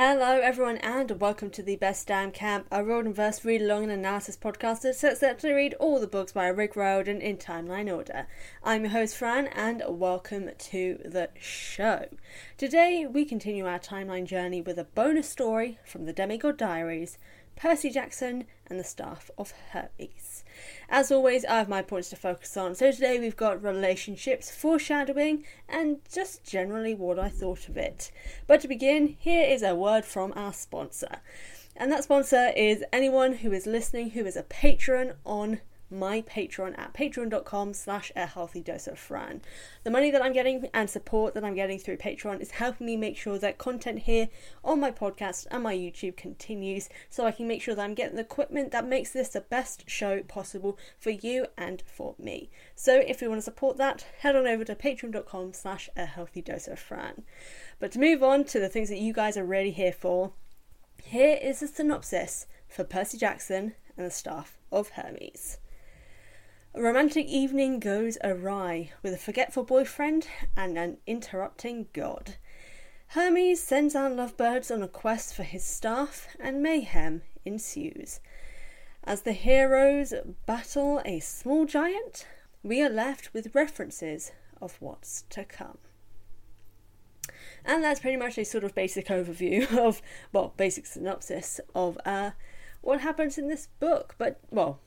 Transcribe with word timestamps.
Hello, 0.00 0.38
everyone, 0.38 0.76
and 0.76 1.20
welcome 1.20 1.50
to 1.50 1.60
the 1.60 1.74
Best 1.74 2.06
Damn 2.06 2.30
Camp, 2.30 2.68
a 2.70 2.84
Riordan 2.84 3.12
Verse 3.12 3.44
read 3.44 3.62
along 3.62 3.82
and 3.82 3.90
analysis 3.90 4.36
podcast 4.36 4.82
that 4.82 4.94
sets 4.94 5.24
out 5.24 5.40
to 5.40 5.52
read 5.52 5.74
all 5.80 5.98
the 5.98 6.06
books 6.06 6.30
by 6.30 6.46
Rick 6.46 6.76
Riordan 6.76 7.20
in 7.20 7.36
timeline 7.36 7.92
order. 7.92 8.28
I'm 8.62 8.82
your 8.82 8.92
host, 8.92 9.16
Fran, 9.16 9.48
and 9.48 9.82
welcome 9.88 10.50
to 10.56 11.00
the 11.04 11.30
show. 11.40 12.04
Today, 12.56 13.08
we 13.10 13.24
continue 13.24 13.66
our 13.66 13.80
timeline 13.80 14.24
journey 14.24 14.62
with 14.62 14.78
a 14.78 14.84
bonus 14.84 15.28
story 15.28 15.80
from 15.84 16.04
the 16.04 16.12
Demigod 16.12 16.56
Diaries 16.56 17.18
Percy 17.58 17.90
Jackson 17.90 18.44
and 18.68 18.78
the 18.78 18.84
Staff 18.84 19.32
of 19.36 19.52
Hermes. 19.72 20.44
As 20.88 21.10
always, 21.10 21.44
I 21.44 21.58
have 21.58 21.68
my 21.68 21.82
points 21.82 22.08
to 22.10 22.16
focus 22.16 22.56
on. 22.56 22.76
So 22.76 22.92
today 22.92 23.18
we've 23.18 23.36
got 23.36 23.60
relationships, 23.60 24.48
foreshadowing, 24.48 25.44
and 25.68 25.98
just 26.12 26.44
generally 26.44 26.94
what 26.94 27.18
I 27.18 27.28
thought 27.28 27.68
of 27.68 27.76
it. 27.76 28.12
But 28.46 28.60
to 28.60 28.68
begin, 28.68 29.16
here 29.18 29.44
is 29.44 29.64
a 29.64 29.74
word 29.74 30.04
from 30.04 30.32
our 30.36 30.52
sponsor. 30.52 31.16
And 31.76 31.90
that 31.90 32.04
sponsor 32.04 32.52
is 32.56 32.84
anyone 32.92 33.34
who 33.34 33.52
is 33.52 33.66
listening 33.66 34.10
who 34.10 34.24
is 34.24 34.36
a 34.36 34.44
patron 34.44 35.14
on 35.26 35.60
my 35.90 36.22
Patreon 36.22 36.78
at 36.78 36.92
patreon.com 36.92 37.72
slash 37.74 38.12
a 38.14 38.26
healthy 38.26 38.60
dose 38.60 38.86
of 38.86 38.98
Fran. 38.98 39.40
The 39.84 39.90
money 39.90 40.10
that 40.10 40.22
I'm 40.22 40.32
getting 40.32 40.68
and 40.74 40.88
support 40.88 41.34
that 41.34 41.44
I'm 41.44 41.54
getting 41.54 41.78
through 41.78 41.96
Patreon 41.96 42.40
is 42.40 42.52
helping 42.52 42.86
me 42.86 42.96
make 42.96 43.16
sure 43.16 43.38
that 43.38 43.58
content 43.58 44.00
here 44.00 44.28
on 44.64 44.80
my 44.80 44.90
podcast 44.90 45.46
and 45.50 45.62
my 45.62 45.74
YouTube 45.74 46.16
continues 46.16 46.88
so 47.08 47.26
I 47.26 47.32
can 47.32 47.48
make 47.48 47.62
sure 47.62 47.74
that 47.74 47.82
I'm 47.82 47.94
getting 47.94 48.16
the 48.16 48.22
equipment 48.22 48.70
that 48.72 48.86
makes 48.86 49.12
this 49.12 49.28
the 49.28 49.40
best 49.40 49.88
show 49.88 50.22
possible 50.22 50.78
for 50.98 51.10
you 51.10 51.46
and 51.56 51.82
for 51.86 52.14
me. 52.18 52.50
So 52.74 53.02
if 53.06 53.22
you 53.22 53.28
want 53.28 53.38
to 53.38 53.44
support 53.44 53.76
that, 53.78 54.06
head 54.20 54.36
on 54.36 54.46
over 54.46 54.64
to 54.64 54.74
patreon.com 54.74 55.52
slash 55.52 55.88
a 55.96 56.06
healthy 56.06 56.42
dose 56.42 56.68
of 56.68 56.78
Fran. 56.78 57.22
But 57.78 57.92
to 57.92 57.98
move 57.98 58.22
on 58.22 58.44
to 58.44 58.60
the 58.60 58.68
things 58.68 58.88
that 58.88 58.98
you 58.98 59.12
guys 59.12 59.36
are 59.36 59.44
really 59.44 59.70
here 59.70 59.92
for, 59.92 60.32
here 61.04 61.38
is 61.40 61.62
a 61.62 61.68
synopsis 61.68 62.46
for 62.68 62.84
Percy 62.84 63.16
Jackson 63.16 63.74
and 63.96 64.06
the 64.06 64.10
staff 64.10 64.58
of 64.70 64.90
Hermes. 64.90 65.58
Romantic 66.78 67.26
evening 67.26 67.80
goes 67.80 68.18
awry 68.22 68.92
with 69.02 69.12
a 69.12 69.18
forgetful 69.18 69.64
boyfriend 69.64 70.28
and 70.56 70.78
an 70.78 70.98
interrupting 71.08 71.88
god. 71.92 72.36
Hermes 73.08 73.60
sends 73.60 73.96
out 73.96 74.14
lovebirds 74.14 74.70
on 74.70 74.80
a 74.80 74.86
quest 74.86 75.34
for 75.34 75.42
his 75.42 75.64
staff, 75.64 76.28
and 76.38 76.62
mayhem 76.62 77.22
ensues. 77.44 78.20
As 79.02 79.22
the 79.22 79.32
heroes 79.32 80.14
battle 80.46 81.02
a 81.04 81.18
small 81.18 81.66
giant, 81.66 82.28
we 82.62 82.80
are 82.80 82.88
left 82.88 83.34
with 83.34 83.56
references 83.56 84.30
of 84.62 84.76
what's 84.80 85.24
to 85.30 85.44
come. 85.44 85.78
And 87.64 87.82
that's 87.82 87.98
pretty 87.98 88.18
much 88.18 88.38
a 88.38 88.44
sort 88.44 88.62
of 88.62 88.76
basic 88.76 89.08
overview 89.08 89.76
of, 89.76 90.00
well, 90.32 90.54
basic 90.56 90.86
synopsis 90.86 91.60
of 91.74 91.98
uh, 92.04 92.30
what 92.82 93.00
happens 93.00 93.36
in 93.36 93.48
this 93.48 93.66
book. 93.80 94.14
But, 94.16 94.38
well, 94.52 94.78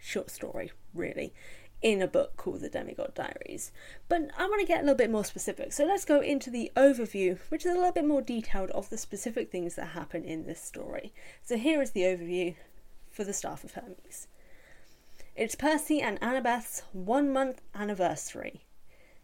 short 0.00 0.30
story, 0.30 0.72
really, 0.94 1.34
in 1.82 2.00
a 2.00 2.06
book 2.06 2.36
called 2.36 2.60
The 2.60 2.68
Demigod 2.68 3.14
Diaries. 3.14 3.70
But 4.08 4.30
I 4.38 4.46
want 4.46 4.60
to 4.60 4.66
get 4.66 4.78
a 4.78 4.82
little 4.82 4.96
bit 4.96 5.10
more 5.10 5.24
specific, 5.24 5.72
so 5.72 5.84
let's 5.84 6.04
go 6.04 6.20
into 6.20 6.50
the 6.50 6.72
overview, 6.76 7.38
which 7.50 7.66
is 7.66 7.72
a 7.72 7.76
little 7.76 7.92
bit 7.92 8.06
more 8.06 8.22
detailed 8.22 8.70
of 8.70 8.88
the 8.88 8.96
specific 8.96 9.50
things 9.50 9.74
that 9.74 9.88
happen 9.88 10.24
in 10.24 10.46
this 10.46 10.62
story. 10.62 11.12
So 11.42 11.56
here 11.56 11.82
is 11.82 11.90
the 11.90 12.02
overview 12.02 12.54
for 13.10 13.24
the 13.24 13.34
staff 13.34 13.64
of 13.64 13.72
Hermes. 13.72 14.28
It's 15.36 15.54
Percy 15.54 16.00
and 16.00 16.18
Annabeth's 16.22 16.82
one 16.92 17.32
month 17.32 17.60
anniversary, 17.74 18.62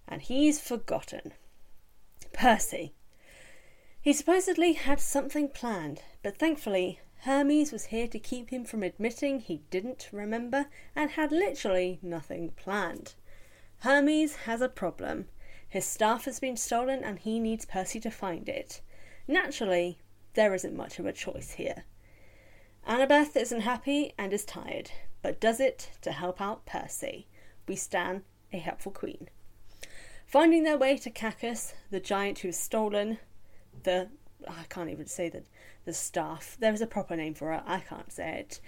and 0.06 0.20
he's 0.20 0.60
forgotten. 0.60 1.32
Percy. 2.32 2.94
He 4.02 4.12
supposedly 4.12 4.72
had 4.74 5.00
something 5.00 5.48
planned, 5.48 6.02
but 6.22 6.36
thankfully 6.36 7.00
Hermes 7.24 7.70
was 7.70 7.86
here 7.86 8.08
to 8.08 8.18
keep 8.18 8.48
him 8.50 8.64
from 8.64 8.82
admitting 8.82 9.40
he 9.40 9.62
didn't 9.70 10.08
remember 10.10 10.66
and 10.96 11.10
had 11.10 11.30
literally 11.30 11.98
nothing 12.00 12.50
planned. 12.56 13.14
Hermes 13.80 14.36
has 14.46 14.62
a 14.62 14.68
problem. 14.68 15.28
His 15.68 15.84
staff 15.84 16.24
has 16.24 16.40
been 16.40 16.56
stolen 16.56 17.04
and 17.04 17.18
he 17.18 17.38
needs 17.38 17.66
Percy 17.66 18.00
to 18.00 18.10
find 18.10 18.48
it. 18.48 18.80
Naturally, 19.28 19.98
there 20.34 20.54
isn't 20.54 20.76
much 20.76 20.98
of 20.98 21.06
a 21.06 21.12
choice 21.12 21.52
here. 21.52 21.84
Annabeth 22.86 23.36
isn't 23.36 23.60
happy 23.60 24.14
and 24.16 24.32
is 24.32 24.44
tired, 24.44 24.90
but 25.20 25.40
does 25.40 25.60
it 25.60 25.90
to 26.00 26.12
help 26.12 26.40
out 26.40 26.64
Percy. 26.64 27.26
We 27.68 27.76
stan 27.76 28.22
a 28.52 28.58
helpful 28.58 28.92
queen. 28.92 29.28
Finding 30.26 30.62
their 30.62 30.78
way 30.78 30.96
to 30.96 31.10
Cacus, 31.10 31.74
the 31.90 32.00
giant 32.00 32.38
who's 32.38 32.56
stolen 32.56 33.18
the 33.82 34.08
I 34.48 34.64
can't 34.68 34.90
even 34.90 35.06
say 35.06 35.28
that 35.30 35.44
the 35.84 35.92
staff. 35.92 36.56
There 36.60 36.72
is 36.72 36.80
a 36.80 36.86
proper 36.86 37.16
name 37.16 37.34
for 37.34 37.52
it. 37.52 37.62
I 37.66 37.80
can't 37.80 38.12
say 38.12 38.38
it. 38.38 38.60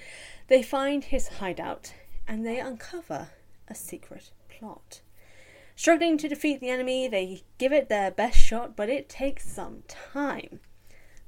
They 0.49 0.63
find 0.63 1.05
his 1.05 1.29
hideout 1.29 1.95
and 2.27 2.47
they 2.47 2.59
uncover 2.59 3.31
a 3.69 3.75
secret 3.75 4.31
plot. 4.49 5.01
Struggling 5.75 6.19
to 6.19 6.29
defeat 6.29 6.61
the 6.61 6.69
enemy, 6.69 7.09
they 7.09 7.43
give 7.59 7.73
it 7.73 7.89
their 7.89 8.11
best 8.11 8.39
shot, 8.39 8.77
but 8.77 8.89
it 8.89 9.09
takes 9.09 9.49
some 9.49 9.83
time. 9.89 10.61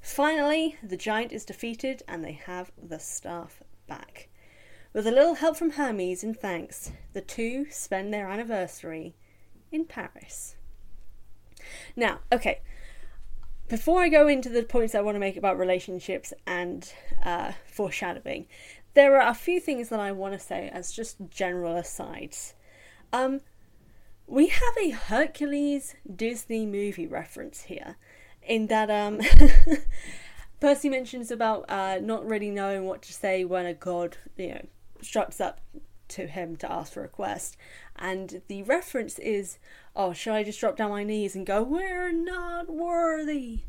Finally, 0.00 0.76
the 0.82 0.96
giant 0.96 1.32
is 1.32 1.44
defeated 1.44 2.02
and 2.06 2.22
they 2.22 2.32
have 2.32 2.70
the 2.80 2.98
staff 2.98 3.62
back. 3.88 4.28
With 4.92 5.06
a 5.06 5.10
little 5.10 5.34
help 5.34 5.56
from 5.56 5.70
Hermes 5.70 6.22
in 6.22 6.34
thanks, 6.34 6.92
the 7.14 7.20
two 7.20 7.66
spend 7.70 8.12
their 8.12 8.28
anniversary 8.28 9.16
in 9.72 9.86
Paris. 9.86 10.56
Now, 11.96 12.20
okay, 12.30 12.60
before 13.74 14.02
I 14.02 14.08
go 14.08 14.28
into 14.28 14.48
the 14.48 14.62
points 14.62 14.94
I 14.94 15.00
want 15.00 15.16
to 15.16 15.18
make 15.18 15.36
about 15.36 15.58
relationships 15.58 16.32
and 16.46 16.88
uh, 17.24 17.50
foreshadowing, 17.66 18.46
there 18.94 19.20
are 19.20 19.28
a 19.28 19.34
few 19.34 19.58
things 19.58 19.88
that 19.88 19.98
I 19.98 20.12
want 20.12 20.32
to 20.32 20.38
say 20.38 20.70
as 20.72 20.92
just 20.92 21.16
general 21.28 21.76
asides. 21.76 22.54
Um, 23.12 23.40
we 24.28 24.46
have 24.46 24.74
a 24.80 24.90
Hercules 24.90 25.96
Disney 26.14 26.66
movie 26.66 27.08
reference 27.08 27.62
here, 27.62 27.96
in 28.44 28.68
that 28.68 28.92
um, 28.92 29.20
Percy 30.60 30.88
mentions 30.88 31.32
about 31.32 31.64
uh, 31.68 31.98
not 32.00 32.24
really 32.24 32.50
knowing 32.50 32.84
what 32.84 33.02
to 33.02 33.12
say 33.12 33.44
when 33.44 33.66
a 33.66 33.74
god, 33.74 34.18
you 34.36 34.50
know, 34.50 34.66
struts 35.02 35.40
up 35.40 35.60
to 36.08 36.26
him 36.26 36.56
to 36.56 36.70
ask 36.70 36.92
for 36.92 37.04
a 37.04 37.08
quest. 37.08 37.56
And 37.96 38.42
the 38.48 38.62
reference 38.62 39.18
is, 39.18 39.58
oh, 39.94 40.12
should 40.12 40.34
I 40.34 40.44
just 40.44 40.60
drop 40.60 40.76
down 40.76 40.90
my 40.90 41.04
knees 41.04 41.34
and 41.34 41.46
go, 41.46 41.62
we're 41.62 42.12
not 42.12 42.68
worthy? 42.68 43.64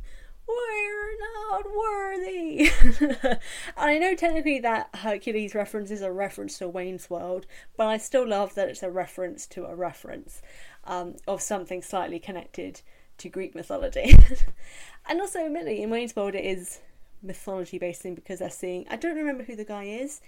We're 0.48 1.18
not 1.20 1.66
worthy. 1.76 2.70
and 3.20 3.40
I 3.78 3.98
know 3.98 4.16
technically 4.16 4.60
that 4.60 4.90
Hercules 4.94 5.56
reference 5.56 5.90
is 5.90 6.02
a 6.02 6.12
reference 6.12 6.60
to 6.60 6.70
Wayne's 6.70 7.10
World, 7.10 7.48
but 7.78 7.88
I 7.88 7.98
still 7.98 8.28
love 8.28 8.54
that 8.56 8.70
it's 8.70 8.84
a 8.84 8.92
reference 8.92 9.48
to 9.48 9.66
a 9.66 9.76
reference 9.76 10.42
um, 10.84 11.16
of 11.28 11.42
something 11.42 11.82
slightly 11.82 12.20
connected 12.20 12.82
to 13.18 13.30
Greek 13.30 13.56
mythology. 13.56 14.16
and 15.10 15.20
also, 15.20 15.46
admittedly, 15.46 15.82
in 15.82 15.90
Wayne's 15.90 16.16
World, 16.16 16.36
it 16.36 16.46
is 16.46 16.80
mythology 17.24 17.80
based 17.80 18.06
in 18.06 18.14
because 18.14 18.40
they're 18.40 18.50
seeing. 18.50 18.86
I 18.90 18.98
don't 18.98 19.16
remember 19.16 19.44
who 19.44 19.56
the 19.56 19.66
guy 19.66 19.86
is, 19.86 20.22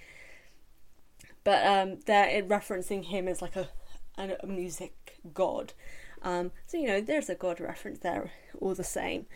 but 1.47 1.65
um, 1.65 1.99
they're 2.05 2.43
referencing 2.43 3.05
him 3.05 3.25
as 3.25 3.41
like 3.41 3.55
a, 3.55 3.69
a 4.17 4.45
music 4.45 5.17
god. 5.33 5.71
Um, 6.21 6.51
so 6.65 6.75
you 6.75 6.87
know, 6.89 6.99
there's 6.99 7.29
a 7.29 7.35
god 7.35 7.61
reference 7.61 7.99
there, 7.99 8.31
all 8.59 8.75
the 8.75 8.83
same. 8.83 9.27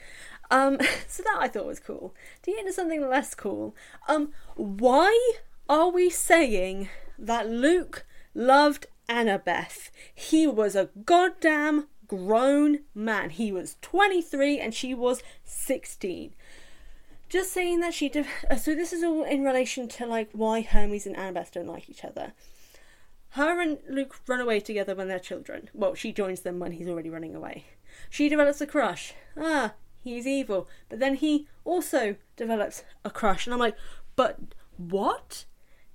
Um, 0.50 0.78
so 1.08 1.24
that 1.24 1.38
I 1.40 1.48
thought 1.48 1.66
was 1.66 1.80
cool. 1.80 2.14
To 2.42 2.52
get 2.52 2.60
into 2.60 2.74
something 2.74 3.08
less 3.08 3.34
cool, 3.34 3.78
um, 4.10 4.34
why 4.56 5.36
are 5.70 5.90
we 5.90 6.10
saying 6.10 6.90
that 7.18 7.50
Luke 7.50 8.06
loved 8.36 8.88
Annabeth? 9.08 9.90
He 10.14 10.46
was 10.46 10.76
a 10.76 10.90
goddamn 11.06 11.88
grown 12.08 12.80
man. 12.94 13.30
He 13.30 13.54
was 13.54 13.78
23 13.82 14.60
and 14.60 14.74
she 14.74 14.94
was 14.94 15.24
16. 15.46 16.34
Just 17.32 17.54
saying 17.54 17.80
that 17.80 17.94
she. 17.94 18.10
De- 18.10 18.26
so 18.60 18.76
this 18.76 18.92
is 18.92 19.06
all 19.06 19.24
in 19.24 19.42
relation 19.42 19.88
to 19.88 20.06
like 20.06 20.30
why 20.34 20.60
Hermes 20.62 21.08
and 21.08 21.16
Annabeth 21.16 21.52
don't 21.52 21.66
like 21.66 21.90
each 21.90 22.04
other. 22.04 22.34
Her 23.30 23.62
and 23.62 23.78
Luke 23.90 24.20
run 24.28 24.42
away 24.42 24.60
together 24.60 24.94
when 24.94 25.08
they're 25.08 25.18
children. 25.18 25.70
Well, 25.74 25.96
she 25.96 26.12
joins 26.12 26.42
them 26.42 26.60
when 26.60 26.74
he's 26.74 26.90
already 26.90 27.10
running 27.10 27.34
away. 27.34 27.68
She 28.10 28.28
develops 28.28 28.60
a 28.60 28.68
crush. 28.68 29.14
Ah, 29.38 29.76
he's 30.04 30.28
evil. 30.28 30.68
But 30.90 31.00
then 31.00 31.16
he 31.16 31.48
also 31.64 32.18
develops 32.36 32.84
a 33.06 33.10
crush. 33.10 33.48
And 33.48 33.54
I'm 33.54 33.62
like, 33.62 33.78
but 34.18 34.38
what? 34.76 35.46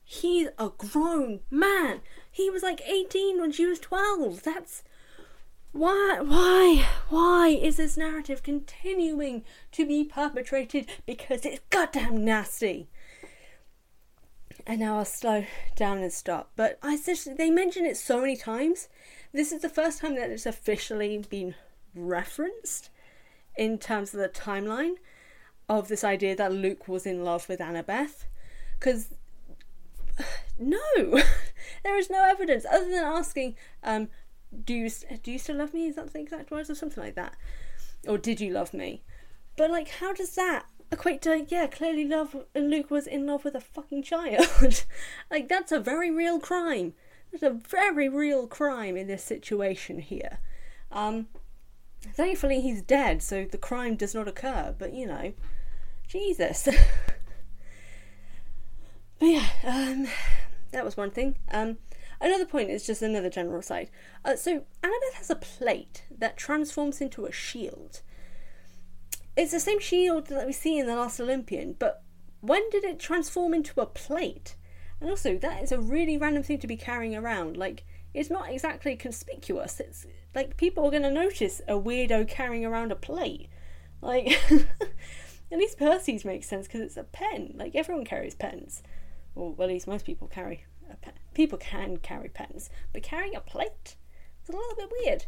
He's 0.03 0.49
a 0.59 0.71
grown 0.71 1.41
man. 1.51 2.01
He 2.31 2.49
was 2.49 2.63
like 2.63 2.81
18 2.87 3.39
when 3.39 3.53
she 3.53 3.67
was 3.67 3.79
12. 3.79 4.43
That's. 4.43 4.83
Why, 5.77 6.21
why, 6.23 6.87
why 7.11 7.49
is 7.49 7.77
this 7.77 7.99
narrative 7.99 8.43
continuing 8.43 9.45
to 9.73 9.87
be 9.87 10.05
perpetrated? 10.05 10.89
Because 11.05 11.45
it's 11.45 11.61
goddamn 11.69 12.25
nasty. 12.25 12.89
And 14.67 14.81
now 14.81 14.97
I'll 14.97 15.05
slow 15.05 15.45
down 15.75 15.99
and 15.99 16.11
stop. 16.11 16.51
But 16.57 16.79
I 16.83 16.97
they 17.37 17.51
mention 17.51 17.85
it 17.85 17.99
so 17.99 18.23
many 18.23 18.37
times. 18.37 18.89
This 19.35 19.53
is 19.53 19.61
the 19.61 19.69
first 19.69 20.01
time 20.01 20.15
that 20.15 20.31
it's 20.31 20.47
officially 20.47 21.23
been 21.29 21.55
referenced 21.95 22.89
in 23.59 23.77
terms 23.77 24.15
of 24.15 24.21
the 24.21 24.31
timeline 24.31 24.95
of 25.69 25.89
this 25.89 26.05
idea 26.05 26.35
that 26.37 26.55
Luke 26.55 26.89
was 26.89 27.05
in 27.05 27.23
love 27.23 27.51
with 27.51 27.61
Annabeth. 27.61 28.25
Because 28.79 29.11
no, 30.59 30.81
there 31.85 31.99
is 31.99 32.09
no 32.09 32.25
evidence 32.25 32.65
other 32.65 32.89
than 32.89 33.05
asking, 33.05 33.57
um, 33.85 34.09
"Do 34.65 34.75
you 34.75 34.91
do 35.23 35.33
you 35.33 35.39
still 35.39 35.57
love 35.57 35.75
me?" 35.75 35.87
Is 35.87 35.97
that 35.97 36.13
the 36.13 36.21
exact 36.21 36.51
words 36.51 36.71
or 36.71 36.75
something 36.75 37.03
like 37.03 37.15
that? 37.15 37.35
Or 38.07 38.19
did 38.19 38.41
you 38.41 38.53
love 38.53 38.73
me? 38.75 39.03
But 39.57 39.71
like, 39.71 39.89
how 39.89 40.13
does 40.13 40.35
that 40.35 40.67
equate 40.93 41.23
to 41.23 41.47
yeah? 41.49 41.67
Clearly, 41.67 42.07
love 42.07 42.37
and 42.55 42.71
Luke 42.71 42.91
was 42.91 43.07
in 43.07 43.27
love 43.27 43.45
with 43.45 43.55
a 43.55 43.61
fucking 43.61 44.03
child. 44.03 44.47
like 45.31 45.49
that's 45.49 45.73
a 45.73 45.81
very 45.81 46.11
real 46.11 46.39
crime. 46.39 46.95
There's 47.31 47.43
a 47.43 47.51
very 47.51 48.09
real 48.09 48.47
crime 48.47 48.97
in 48.97 49.09
this 49.09 49.25
situation 49.25 49.99
here. 49.99 50.39
Um, 50.93 51.27
thankfully, 52.15 52.61
he's 52.61 52.83
dead, 52.83 53.23
so 53.23 53.45
the 53.45 53.59
crime 53.59 53.97
does 53.97 54.15
not 54.15 54.29
occur. 54.29 54.75
But 54.79 54.95
you 54.95 55.07
know, 55.07 55.33
Jesus. 56.09 56.69
But 59.19 59.27
yeah, 59.27 59.49
um, 59.65 60.09
that 60.73 60.85
was 60.85 60.97
one 60.97 61.11
thing. 61.11 61.37
Um, 61.51 61.79
another 62.21 62.47
point 62.47 62.71
is 62.71 62.87
just 62.87 63.03
another 63.03 63.31
general 63.31 63.63
side. 63.63 63.91
Uh, 64.25 64.37
so 64.37 64.65
Annabeth 64.83 65.15
has 65.15 65.31
a 65.31 65.37
plate 65.37 66.05
that 66.11 66.37
transforms 66.37 67.01
into 67.01 67.27
a 67.27 67.33
shield. 67.33 68.03
It's 69.37 69.53
the 69.53 69.61
same 69.61 69.81
shield 69.81 70.29
that 70.29 70.47
we 70.47 70.53
see 70.53 70.79
in 70.79 70.87
the 70.87 70.97
last 70.97 71.21
Olympian, 71.21 71.75
but 71.79 72.03
when 72.41 72.69
did 72.71 72.85
it 72.85 72.99
transform 72.99 73.53
into 73.53 73.81
a 73.81 73.87
plate? 73.87 74.57
And 75.01 75.11
also, 75.11 75.37
that 75.37 75.63
is 75.63 75.73
a 75.73 75.81
really 75.81 76.17
random 76.17 76.43
thing 76.43 76.59
to 76.61 76.67
be 76.67 76.77
carrying 76.77 77.15
around. 77.15 77.57
Like, 77.57 77.85
it's 78.15 78.31
not 78.31 78.51
exactly 78.51 78.97
conspicuous. 78.97 79.79
It's 79.79 80.07
like 80.35 80.57
people 80.57 80.87
are 80.87 80.91
going 80.91 81.03
to 81.03 81.11
notice 81.11 81.61
a 81.69 81.75
weirdo 81.75 82.29
carrying 82.29 82.65
around 82.65 82.93
a 82.93 82.97
plate. 82.97 83.49
Like, 84.01 84.29
at 84.51 85.59
least 85.59 85.79
Percy's 85.79 86.25
makes 86.25 86.49
sense 86.49 86.67
because 86.67 86.81
it's 86.81 86.97
a 86.97 87.05
pen. 87.05 87.53
Like, 87.57 87.75
everyone 87.75 88.07
carries 88.07 88.35
pens 88.35 88.83
or 89.37 89.53
well, 89.53 89.69
at 89.69 89.73
least 89.73 89.87
most 89.87 90.05
people 90.05 90.27
carry 90.27 90.65
pen. 90.95 91.15
People 91.35 91.59
can 91.59 91.97
carry 91.99 92.29
pens, 92.29 92.71
but 92.93 93.03
carrying 93.03 93.35
a 93.35 93.41
plate 93.41 93.97
is 94.43 94.49
a 94.49 94.53
little 94.53 94.77
bit 94.77 94.93
weird. 95.01 95.27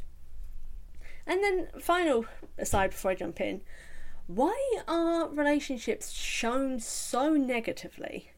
And 1.27 1.43
then, 1.43 1.69
final 1.81 2.25
aside 2.57 2.91
before 2.91 3.11
I 3.11 3.15
jump 3.15 3.41
in, 3.41 3.63
why 4.27 4.57
are 4.87 5.29
relationships 5.29 6.11
shown 6.11 6.81
so 6.81 7.35
negatively? 7.35 8.31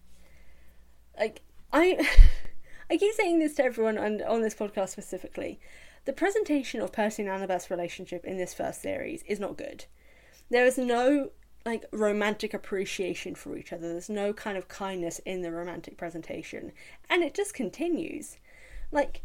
Like, 1.19 1.43
I, 1.73 2.09
I 2.91 2.97
keep 2.97 3.15
saying 3.15 3.39
this 3.39 3.55
to 3.55 3.65
everyone 3.65 3.99
on, 3.99 4.23
on 4.23 4.43
this 4.43 4.55
podcast 4.55 4.91
specifically. 4.91 5.61
The 6.07 6.13
presentation 6.13 6.81
of 6.81 6.93
Percy 6.93 7.23
and 7.23 7.31
Annabeth's 7.31 7.71
relationship 7.71 8.25
in 8.25 8.39
this 8.39 8.55
first 8.55 8.81
series 8.81 9.23
is 9.27 9.39
not 9.39 9.59
good. 9.59 9.85
There 10.49 10.65
is 10.65 10.79
no 10.79 11.31
like 11.65 11.85
romantic 11.93 12.55
appreciation 12.55 13.35
for 13.35 13.57
each 13.57 13.73
other. 13.73 13.89
There's 13.89 14.09
no 14.09 14.33
kind 14.33 14.57
of 14.57 14.69
kindness 14.69 15.21
in 15.25 15.43
the 15.43 15.53
romantic 15.53 15.97
presentation. 15.97 16.73
And 17.09 17.23
it 17.23 17.35
just 17.35 17.55
continues. 17.55 18.37
Like, 18.91 19.23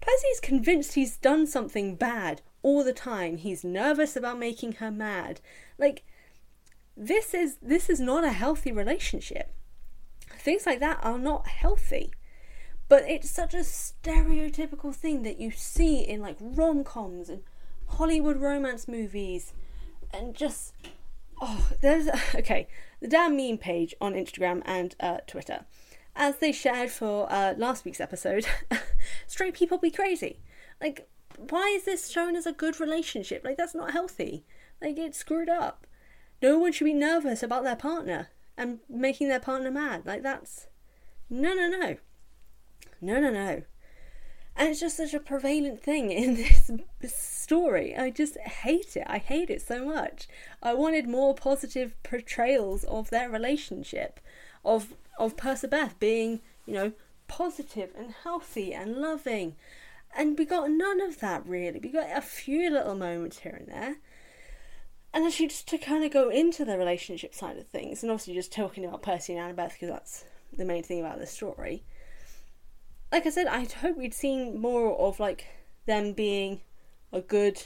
Percy's 0.00 0.40
convinced 0.40 0.94
he's 0.94 1.16
done 1.16 1.46
something 1.46 1.96
bad 1.96 2.42
all 2.62 2.84
the 2.84 2.92
time. 2.92 3.36
He's 3.36 3.64
nervous 3.64 4.16
about 4.16 4.38
making 4.38 4.72
her 4.72 4.90
mad. 4.90 5.40
Like, 5.78 6.04
this 6.96 7.32
is 7.32 7.56
this 7.62 7.88
is 7.88 8.00
not 8.00 8.24
a 8.24 8.32
healthy 8.32 8.70
relationship. 8.70 9.54
Things 10.38 10.66
like 10.66 10.80
that 10.80 10.98
are 11.02 11.18
not 11.18 11.46
healthy. 11.46 12.12
But 12.88 13.04
it's 13.08 13.30
such 13.30 13.54
a 13.54 13.58
stereotypical 13.58 14.94
thing 14.94 15.22
that 15.22 15.38
you 15.40 15.50
see 15.50 16.00
in 16.00 16.20
like 16.20 16.36
rom 16.40 16.84
coms 16.84 17.30
and 17.30 17.42
Hollywood 17.86 18.36
romance 18.36 18.86
movies 18.86 19.54
and 20.12 20.34
just 20.34 20.74
oh, 21.42 21.68
there's 21.80 22.08
okay. 22.34 22.68
The 23.00 23.08
damn 23.08 23.36
meme 23.36 23.58
page 23.58 23.94
on 24.00 24.14
Instagram 24.14 24.62
and 24.64 24.94
uh, 25.00 25.18
Twitter, 25.26 25.64
as 26.14 26.36
they 26.36 26.52
shared 26.52 26.90
for 26.90 27.30
uh, 27.30 27.54
last 27.58 27.84
week's 27.84 28.00
episode, 28.00 28.46
straight 29.26 29.54
people 29.54 29.76
be 29.76 29.90
crazy. 29.90 30.38
Like, 30.80 31.08
why 31.36 31.72
is 31.76 31.84
this 31.84 32.08
shown 32.08 32.36
as 32.36 32.46
a 32.46 32.52
good 32.52 32.78
relationship? 32.78 33.42
Like, 33.44 33.56
that's 33.56 33.74
not 33.74 33.90
healthy. 33.90 34.44
Like, 34.80 34.98
it's 34.98 35.18
screwed 35.18 35.48
up. 35.48 35.86
No 36.40 36.58
one 36.58 36.72
should 36.72 36.84
be 36.84 36.92
nervous 36.92 37.42
about 37.42 37.64
their 37.64 37.76
partner 37.76 38.28
and 38.56 38.78
making 38.88 39.28
their 39.28 39.40
partner 39.40 39.70
mad. 39.70 40.06
Like, 40.06 40.22
that's 40.22 40.68
no, 41.28 41.54
no, 41.54 41.68
no, 41.68 41.96
no, 43.00 43.20
no, 43.20 43.30
no. 43.30 43.62
And 44.56 44.68
it's 44.68 44.80
just 44.80 44.96
such 44.96 45.14
a 45.14 45.20
prevalent 45.20 45.82
thing 45.82 46.10
in 46.10 46.34
this 47.00 47.16
story. 47.16 47.96
I 47.96 48.10
just 48.10 48.36
hate 48.38 48.96
it. 48.96 49.04
I 49.06 49.18
hate 49.18 49.50
it 49.50 49.62
so 49.62 49.84
much. 49.84 50.28
I 50.62 50.74
wanted 50.74 51.08
more 51.08 51.34
positive 51.34 51.94
portrayals 52.02 52.84
of 52.84 53.10
their 53.10 53.30
relationship, 53.30 54.20
of 54.64 54.94
of 55.18 55.36
Percabeth 55.36 55.98
being, 55.98 56.40
you 56.66 56.74
know, 56.74 56.92
positive 57.28 57.90
and 57.96 58.14
healthy 58.24 58.72
and 58.74 58.96
loving. 58.96 59.56
And 60.14 60.38
we 60.38 60.44
got 60.44 60.70
none 60.70 61.00
of 61.00 61.20
that 61.20 61.46
really. 61.46 61.80
We 61.82 61.88
got 61.88 62.16
a 62.16 62.20
few 62.20 62.70
little 62.70 62.94
moments 62.94 63.40
here 63.40 63.56
and 63.58 63.68
there. 63.68 63.96
And 65.14 65.26
actually, 65.26 65.48
just 65.48 65.68
to 65.68 65.78
kind 65.78 66.04
of 66.04 66.10
go 66.10 66.30
into 66.30 66.64
the 66.64 66.78
relationship 66.78 67.34
side 67.34 67.58
of 67.58 67.66
things, 67.66 68.02
and 68.02 68.10
obviously 68.10 68.34
just 68.34 68.52
talking 68.52 68.84
about 68.84 69.02
Percy 69.02 69.36
and 69.36 69.56
Annabeth 69.56 69.74
because 69.74 69.90
that's 69.90 70.24
the 70.56 70.64
main 70.64 70.82
thing 70.82 71.00
about 71.00 71.18
the 71.18 71.26
story 71.26 71.82
like 73.12 73.26
I 73.26 73.30
said, 73.30 73.46
I'd 73.46 73.72
hope 73.72 73.98
we'd 73.98 74.14
seen 74.14 74.58
more 74.58 74.98
of 74.98 75.20
like 75.20 75.46
them 75.86 76.14
being 76.14 76.62
a 77.12 77.20
good 77.20 77.62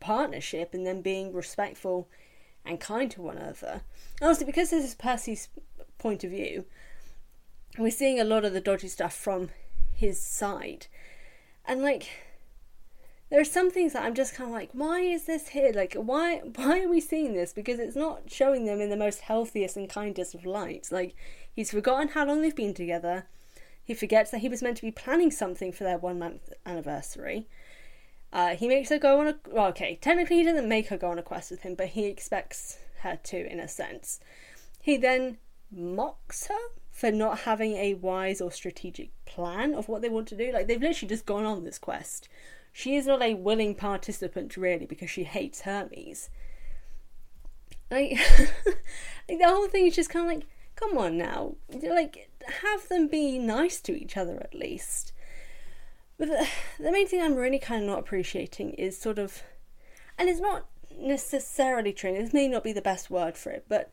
partnership 0.00 0.74
and 0.74 0.84
them 0.84 1.00
being 1.00 1.32
respectful 1.32 2.08
and 2.64 2.80
kind 2.80 3.10
to 3.12 3.22
one 3.22 3.38
another. 3.38 3.82
Honestly, 4.20 4.44
because 4.44 4.70
this 4.70 4.84
is 4.84 4.94
Percy's 4.96 5.48
point 5.96 6.24
of 6.24 6.30
view, 6.30 6.64
we're 7.78 7.90
seeing 7.90 8.18
a 8.18 8.24
lot 8.24 8.44
of 8.44 8.52
the 8.52 8.60
dodgy 8.60 8.88
stuff 8.88 9.14
from 9.14 9.50
his 9.94 10.20
side. 10.20 10.88
And 11.64 11.80
like, 11.80 12.08
there 13.30 13.40
are 13.40 13.44
some 13.44 13.70
things 13.70 13.92
that 13.92 14.02
I'm 14.02 14.14
just 14.14 14.34
kind 14.34 14.50
of 14.50 14.54
like, 14.54 14.70
why 14.72 15.00
is 15.00 15.26
this 15.26 15.48
here? 15.48 15.70
Like, 15.72 15.94
why 15.94 16.38
why 16.56 16.82
are 16.82 16.88
we 16.88 17.00
seeing 17.00 17.34
this? 17.34 17.52
Because 17.52 17.78
it's 17.78 17.96
not 17.96 18.30
showing 18.30 18.64
them 18.64 18.80
in 18.80 18.90
the 18.90 18.96
most 18.96 19.20
healthiest 19.20 19.76
and 19.76 19.88
kindest 19.88 20.34
of 20.34 20.46
lights. 20.46 20.90
Like, 20.90 21.14
he's 21.54 21.70
forgotten 21.70 22.08
how 22.08 22.26
long 22.26 22.42
they've 22.42 22.56
been 22.56 22.74
together. 22.74 23.26
He 23.88 23.94
forgets 23.94 24.30
that 24.32 24.42
he 24.42 24.50
was 24.50 24.60
meant 24.60 24.76
to 24.76 24.82
be 24.82 24.90
planning 24.90 25.30
something 25.30 25.72
for 25.72 25.82
their 25.82 25.96
one 25.96 26.18
month 26.18 26.52
anniversary. 26.66 27.48
Uh, 28.30 28.54
he 28.54 28.68
makes 28.68 28.90
her 28.90 28.98
go 28.98 29.18
on 29.18 29.28
a. 29.28 29.36
Well, 29.50 29.68
okay, 29.68 29.98
technically 29.98 30.36
he 30.36 30.44
doesn't 30.44 30.68
make 30.68 30.88
her 30.88 30.98
go 30.98 31.10
on 31.10 31.18
a 31.18 31.22
quest 31.22 31.50
with 31.50 31.62
him, 31.62 31.74
but 31.74 31.86
he 31.86 32.04
expects 32.04 32.80
her 32.98 33.18
to, 33.22 33.50
in 33.50 33.58
a 33.58 33.66
sense. 33.66 34.20
He 34.82 34.98
then 34.98 35.38
mocks 35.74 36.48
her 36.48 36.74
for 36.90 37.10
not 37.10 37.40
having 37.40 37.76
a 37.76 37.94
wise 37.94 38.42
or 38.42 38.52
strategic 38.52 39.08
plan 39.24 39.72
of 39.72 39.88
what 39.88 40.02
they 40.02 40.10
want 40.10 40.28
to 40.28 40.36
do. 40.36 40.52
Like, 40.52 40.66
they've 40.66 40.78
literally 40.78 41.08
just 41.08 41.24
gone 41.24 41.46
on 41.46 41.64
this 41.64 41.78
quest. 41.78 42.28
She 42.70 42.94
is 42.94 43.06
not 43.06 43.22
a 43.22 43.32
willing 43.32 43.74
participant, 43.74 44.54
really, 44.58 44.84
because 44.84 45.08
she 45.08 45.24
hates 45.24 45.62
Hermes. 45.62 46.28
Like, 47.90 48.18
like 48.66 49.38
the 49.38 49.48
whole 49.48 49.68
thing 49.68 49.86
is 49.86 49.96
just 49.96 50.10
kind 50.10 50.26
of 50.26 50.36
like, 50.36 50.46
come 50.78 50.96
on 50.98 51.18
now. 51.18 51.54
Like, 51.82 52.30
have 52.62 52.88
them 52.88 53.08
be 53.08 53.38
nice 53.38 53.80
to 53.82 53.92
each 53.92 54.16
other 54.16 54.38
at 54.40 54.54
least. 54.54 55.12
But 56.18 56.28
the, 56.78 56.90
main 56.90 57.06
thing 57.06 57.22
I'm 57.22 57.34
really 57.34 57.58
kind 57.58 57.82
of 57.82 57.88
not 57.88 58.00
appreciating 58.00 58.70
is 58.70 58.98
sort 58.98 59.18
of, 59.18 59.42
and 60.18 60.28
it's 60.28 60.40
not 60.40 60.66
necessarily 60.96 61.92
true, 61.92 62.12
this 62.14 62.32
may 62.32 62.48
not 62.48 62.64
be 62.64 62.72
the 62.72 62.82
best 62.82 63.10
word 63.10 63.36
for 63.36 63.50
it, 63.50 63.66
but 63.68 63.92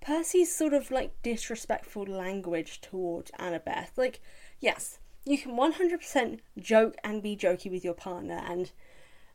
Percy's 0.00 0.54
sort 0.54 0.72
of 0.72 0.90
like 0.90 1.12
disrespectful 1.22 2.04
language 2.04 2.80
towards 2.80 3.30
Annabeth. 3.32 3.96
Like, 3.96 4.20
yes, 4.58 4.98
you 5.24 5.38
can 5.38 5.52
100% 5.52 6.40
joke 6.58 6.96
and 7.04 7.22
be 7.22 7.36
jokey 7.36 7.70
with 7.70 7.84
your 7.84 7.94
partner, 7.94 8.42
and 8.48 8.72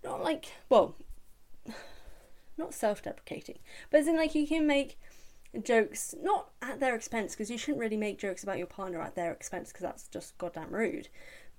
not 0.04 0.22
like 0.22 0.48
well, 0.68 0.96
not 2.58 2.74
self-deprecating, 2.74 3.60
but 3.92 4.02
as 4.02 4.08
like 4.08 4.36
you 4.36 4.48
can 4.48 4.68
make 4.68 4.98
jokes 5.64 6.14
not 6.22 6.50
at 6.62 6.80
their 6.80 6.96
expense 6.96 7.34
because 7.34 7.50
you 7.50 7.58
shouldn't 7.58 7.80
really 7.80 7.98
make 7.98 8.20
jokes 8.20 8.44
about 8.44 8.58
your 8.58 8.68
partner 8.68 9.02
at 9.02 9.16
their 9.16 9.32
expense 9.32 9.72
because 9.72 9.84
that's 9.84 10.08
just 10.08 10.38
goddamn 10.38 10.72
rude. 10.72 11.10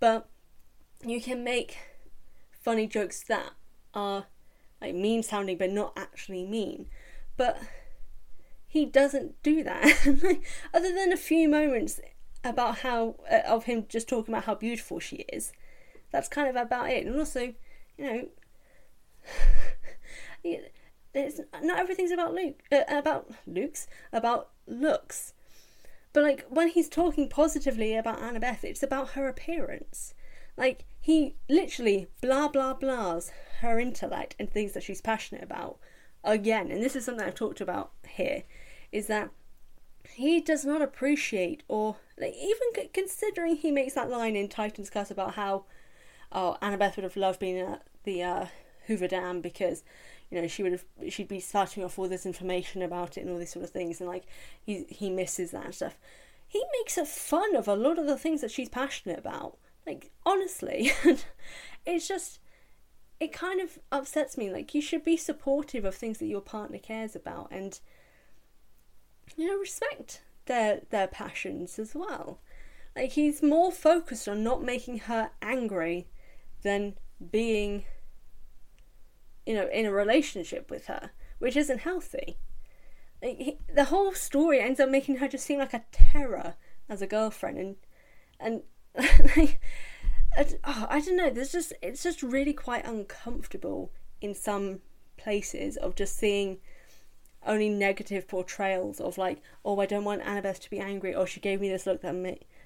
But 0.01 0.29
you 1.05 1.21
can 1.21 1.45
make 1.45 1.79
funny 2.51 2.87
jokes 2.87 3.23
that 3.25 3.53
are 3.95 4.27
like 4.81 4.95
mean 4.95 5.23
sounding 5.23 5.59
but 5.59 5.71
not 5.71 5.93
actually 5.97 6.45
mean. 6.45 6.87
But 7.37 7.61
he 8.67 8.85
doesn't 8.85 9.43
do 9.43 9.63
that. 9.65 9.85
Other 10.75 10.95
than 10.95 11.13
a 11.13 11.17
few 11.17 11.49
moments 11.49 12.01
about 12.45 12.79
how 12.79 13.17
uh, 13.31 13.41
of 13.47 13.65
him 13.65 13.87
just 13.89 14.09
talking 14.09 14.35
about 14.35 14.45
how 14.45 14.55
beautiful 14.55 15.01
she 15.01 15.25
is. 15.33 15.53
That's 16.11 16.29
kind 16.29 16.49
of 16.49 16.57
about 16.57 16.91
it. 16.91 17.07
And 17.07 17.19
also, 17.19 17.55
you 17.99 18.05
know, 18.05 18.29
it's 21.17 21.41
not 21.63 21.79
everything's 21.79 22.11
about 22.11 22.35
Luke 22.35 22.63
uh, 22.71 22.83
about 22.89 23.31
Luke's 23.47 23.87
about 24.13 24.51
looks. 24.67 25.33
But 26.13 26.23
like 26.23 26.47
when 26.49 26.69
he's 26.69 26.89
talking 26.89 27.29
positively 27.29 27.95
about 27.95 28.21
Annabeth, 28.21 28.65
it's 28.65 28.83
about 28.83 29.11
her 29.11 29.29
appearance. 29.29 30.15
Like 30.57 30.85
he 31.01 31.37
literally 31.49 32.09
blah 32.21 32.49
blah 32.49 32.75
blahs 32.75 33.31
her 33.61 33.79
intellect 33.79 34.35
and 34.39 34.51
things 34.51 34.73
that 34.73 34.83
she's 34.83 35.01
passionate 35.01 35.43
about 35.43 35.79
again. 36.25 36.71
And 36.71 36.83
this 36.83 36.97
is 36.97 37.05
something 37.05 37.27
I've 37.27 37.35
talked 37.35 37.61
about 37.61 37.93
here, 38.09 38.43
is 38.93 39.07
that 39.07 39.31
he 40.11 40.41
does 40.41 40.65
not 40.65 40.83
appreciate 40.83 41.63
or 41.69 41.97
like, 42.19 42.35
even 42.35 42.89
considering 42.93 43.57
he 43.57 43.71
makes 43.71 43.95
that 43.95 44.11
line 44.11 44.37
in 44.37 44.49
Titan's 44.49 44.91
Curse 44.91 45.11
about 45.11 45.35
how 45.35 45.65
oh 46.33 46.57
Annabeth 46.63 46.97
would 46.97 47.05
have 47.05 47.17
loved 47.17 47.41
being 47.41 47.59
at 47.59 47.83
the 48.05 48.23
uh, 48.23 48.47
Hoover 48.87 49.09
Dam 49.09 49.41
because 49.41 49.83
you 50.31 50.41
know 50.41 50.49
she 50.49 50.63
would 50.63 50.73
have 50.73 50.85
she'd 51.09 51.29
be 51.29 51.41
starting 51.41 51.85
off 51.85 51.99
all 51.99 52.09
this 52.09 52.27
information 52.27 52.83
about 52.83 53.17
it 53.17 53.23
and 53.23 53.31
all 53.31 53.39
these 53.39 53.53
sort 53.53 53.65
of 53.65 53.71
things 53.71 54.01
and 54.01 54.09
like 54.09 54.25
he 54.65 54.85
he 54.89 55.11
misses 55.11 55.53
that 55.53 55.75
stuff. 55.75 55.99
He 56.49 56.63
makes 56.81 56.97
a 56.97 57.05
fun 57.05 57.57
of 57.57 57.67
a 57.67 57.75
lot 57.75 57.99
of 57.99 58.07
the 58.07 58.17
things 58.17 58.41
that 58.41 58.51
she's 58.51 58.69
passionate 58.69 59.19
about. 59.19 59.59
Like 59.87 60.11
honestly, 60.25 60.93
it's 61.87 62.09
just 62.09 62.41
it 63.19 63.33
kind 63.33 63.61
of 63.61 63.79
upsets 63.91 64.37
me. 64.37 64.51
Like 64.51 64.75
you 64.75 64.81
should 64.81 65.05
be 65.05 65.17
supportive 65.17 65.85
of 65.85 65.95
things 65.95 66.19
that 66.19 66.27
your 66.27 66.41
partner 66.41 66.79
cares 66.79 67.17
about 67.17 67.49
and 67.51 67.79
you 69.37 69.47
know 69.47 69.59
respect 69.59 70.23
their 70.47 70.83
their 70.91 71.07
passions 71.07 71.79
as 71.79 71.95
well. 71.95 72.41
Like 72.95 73.13
he's 73.13 73.43
more 73.43 73.71
focused 73.71 74.29
on 74.29 74.43
not 74.43 74.63
making 74.63 75.01
her 75.01 75.31
angry 75.43 76.09
than 76.63 76.95
being 77.31 77.85
you 79.47 79.55
know 79.55 79.69
in 79.73 79.87
a 79.87 79.93
relationship 79.93 80.71
with 80.71 80.87
her, 80.87 81.11
which 81.39 81.57
isn't 81.57 81.81
healthy. 81.81 82.39
The 83.23 83.85
whole 83.85 84.13
story 84.13 84.61
ends 84.61 84.79
up 84.79 84.91
making 84.91 85.17
her 85.17 85.29
just 85.29 85.47
seem 85.47 85.59
like 85.59 85.75
a 85.75 85.85
terror 85.91 86.55
as 86.89 87.01
a 87.01 87.07
girlfriend 87.07 87.59
and 87.59 87.77
and 88.39 88.63
like 89.37 89.61
I, 90.37 90.47
oh, 90.65 90.87
I 90.89 91.01
don't 91.01 91.17
know 91.17 91.31
there's 91.31 91.53
just 91.53 91.73
it's 91.83 92.03
just 92.03 92.23
really 92.23 92.53
quite 92.53 92.87
uncomfortable 92.87 93.91
in 94.21 94.35
some 94.35 94.81
places 95.17 95.77
of 95.77 95.95
just 95.95 96.17
seeing 96.17 96.59
only 97.47 97.69
negative 97.69 98.27
portrayals 98.27 99.01
of 99.01 99.17
like, 99.17 99.41
oh, 99.65 99.81
I 99.81 99.87
don't 99.87 100.05
want 100.05 100.23
Annabeth 100.23 100.61
to 100.61 100.71
be 100.71 100.79
angry, 100.79 101.15
or 101.15 101.27
she 101.27 101.41
gave 101.41 101.61
me 101.61 101.69
this 101.69 101.87
look 101.87 102.03
that 102.03 102.15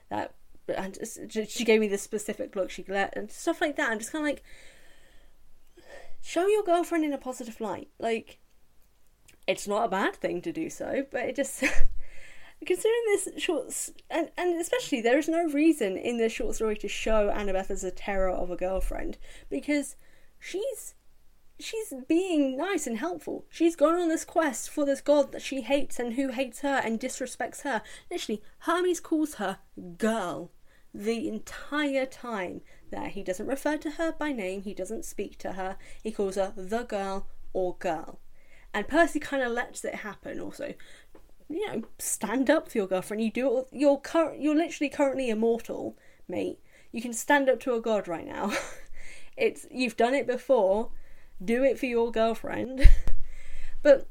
that 0.08 0.34
and 0.76 0.96
she 1.20 1.64
gave 1.64 1.80
me 1.80 1.88
this 1.88 2.02
specific 2.02 2.54
look 2.54 2.70
she 2.70 2.84
let 2.88 3.16
and 3.16 3.30
stuff 3.30 3.60
like 3.60 3.76
that. 3.76 3.90
I'm 3.90 3.98
just 3.98 4.12
kind 4.12 4.24
of 4.24 4.28
like, 4.28 4.42
show 6.20 6.46
your 6.46 6.62
girlfriend 6.62 7.04
in 7.04 7.12
a 7.12 7.18
positive 7.18 7.60
light. 7.60 7.88
Like, 7.98 8.38
it's 9.46 9.66
not 9.66 9.84
a 9.84 9.88
bad 9.88 10.16
thing 10.16 10.42
to 10.42 10.52
do 10.52 10.70
so, 10.70 11.06
but 11.10 11.22
it 11.22 11.36
just. 11.36 11.64
considering 12.66 13.02
this 13.06 13.28
short 13.38 13.90
and, 14.10 14.30
and 14.36 14.60
especially 14.60 15.00
there 15.00 15.18
is 15.18 15.28
no 15.28 15.44
reason 15.44 15.96
in 15.96 16.18
this 16.18 16.30
short 16.32 16.54
story 16.54 16.76
to 16.76 16.88
show 16.88 17.32
Annabeth 17.34 17.70
as 17.70 17.82
a 17.82 17.90
terror 17.90 18.28
of 18.28 18.50
a 18.50 18.56
girlfriend 18.56 19.16
because 19.48 19.96
she's 20.38 20.94
she's 21.58 21.92
being 22.08 22.56
nice 22.56 22.86
and 22.86 22.98
helpful. 22.98 23.44
She's 23.50 23.76
gone 23.76 23.94
on 23.94 24.08
this 24.08 24.24
quest 24.24 24.70
for 24.70 24.84
this 24.84 25.00
god 25.00 25.32
that 25.32 25.42
she 25.42 25.62
hates 25.62 25.98
and 25.98 26.14
who 26.14 26.28
hates 26.28 26.60
her 26.60 26.80
and 26.82 26.98
disrespects 26.98 27.62
her. 27.62 27.82
Literally, 28.10 28.42
Hermes 28.60 29.00
calls 29.00 29.34
her 29.34 29.58
girl 29.98 30.50
the 30.92 31.28
entire 31.28 32.06
time 32.06 32.62
that 32.90 33.12
he 33.12 33.22
doesn't 33.22 33.46
refer 33.46 33.76
to 33.78 33.92
her 33.92 34.12
by 34.12 34.32
name, 34.32 34.62
he 34.62 34.74
doesn't 34.74 35.04
speak 35.04 35.38
to 35.38 35.52
her, 35.52 35.76
he 36.02 36.10
calls 36.10 36.36
her 36.36 36.52
the 36.56 36.82
girl 36.82 37.26
or 37.52 37.76
girl. 37.78 38.20
And 38.72 38.88
Percy 38.88 39.18
kind 39.18 39.42
of 39.42 39.52
lets 39.52 39.84
it 39.84 39.96
happen 39.96 40.40
also. 40.40 40.74
You 41.48 41.66
know, 41.66 41.82
stand 41.98 42.48
up 42.48 42.70
for 42.70 42.78
your 42.78 42.86
girlfriend. 42.86 43.22
You 43.22 43.32
do 43.32 43.66
you're 43.72 43.98
cur- 43.98 44.36
you're 44.38 44.54
literally 44.54 44.88
currently 44.88 45.28
immortal, 45.28 45.96
mate. 46.28 46.60
You 46.92 47.02
can 47.02 47.12
stand 47.12 47.48
up 47.48 47.58
to 47.60 47.74
a 47.74 47.80
god 47.80 48.06
right 48.06 48.26
now. 48.26 48.52
it's 49.36 49.66
you've 49.70 49.96
done 49.96 50.14
it 50.14 50.28
before 50.28 50.90
do 51.42 51.64
it 51.64 51.78
for 51.78 51.86
your 51.86 52.10
girlfriend. 52.10 52.88
but 53.82 54.06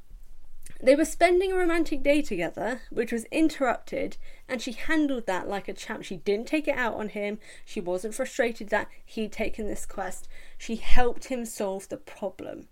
they 0.82 0.96
were 0.96 1.06
spending 1.06 1.52
a 1.52 1.58
romantic 1.58 2.02
day 2.04 2.22
together, 2.22 2.82
which 2.90 3.12
was 3.12 3.26
interrupted, 3.26 4.18
and 4.48 4.62
she 4.62 4.72
handled 4.72 5.26
that 5.26 5.48
like 5.48 5.68
a 5.68 5.74
champ. 5.74 6.04
She 6.04 6.18
didn't 6.18 6.48
take 6.48 6.68
it 6.68 6.78
out 6.78 6.96
on 6.96 7.10
him. 7.10 7.40
She 7.66 7.82
wasn't 7.82 8.16
frustrated 8.16 8.70
that 8.70 8.88
he'd 9.06 9.32
taken 9.32 9.68
this 9.68 9.86
quest. 9.86 10.30
She 10.58 10.78
helped 10.78 11.26
him 11.26 11.46
solve 11.46 11.90
the 11.90 11.98
problem. 11.98 12.70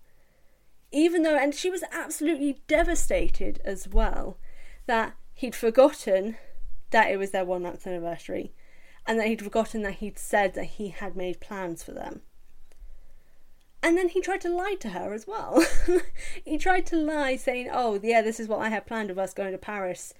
Even 0.90 1.22
though, 1.22 1.36
and 1.36 1.54
she 1.54 1.70
was 1.70 1.84
absolutely 1.92 2.62
devastated 2.66 3.60
as 3.64 3.86
well 3.86 4.38
that 4.86 5.14
he'd 5.34 5.54
forgotten 5.54 6.36
that 6.90 7.10
it 7.10 7.18
was 7.18 7.30
their 7.30 7.44
one 7.44 7.62
month 7.62 7.86
anniversary 7.86 8.52
and 9.06 9.18
that 9.18 9.26
he'd 9.26 9.42
forgotten 9.42 9.82
that 9.82 9.94
he'd 9.94 10.18
said 10.18 10.54
that 10.54 10.64
he 10.64 10.88
had 10.88 11.14
made 11.14 11.40
plans 11.40 11.82
for 11.82 11.92
them. 11.92 12.22
And 13.88 13.96
then 13.96 14.10
he 14.10 14.20
tried 14.20 14.42
to 14.42 14.50
lie 14.50 14.74
to 14.80 14.90
her 14.90 15.14
as 15.14 15.26
well. 15.26 15.64
he 16.44 16.58
tried 16.58 16.84
to 16.88 16.96
lie, 16.96 17.36
saying, 17.36 17.70
"Oh, 17.72 17.98
yeah, 18.02 18.20
this 18.20 18.38
is 18.38 18.46
what 18.46 18.60
I 18.60 18.68
had 18.68 18.84
planned 18.84 19.10
of 19.10 19.18
us 19.18 19.32
going 19.32 19.52
to 19.52 19.56
Paris, 19.56 20.12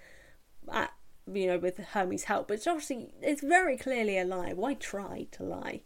at, 0.72 0.90
you 1.30 1.46
know, 1.46 1.58
with 1.58 1.76
Hermes' 1.76 2.24
help." 2.24 2.48
But 2.48 2.54
it's 2.54 2.66
obviously, 2.66 3.10
it's 3.20 3.42
very 3.42 3.76
clearly 3.76 4.18
a 4.18 4.24
lie. 4.24 4.54
Why 4.54 4.72
try 4.72 5.26
to 5.32 5.42
lie? 5.42 5.82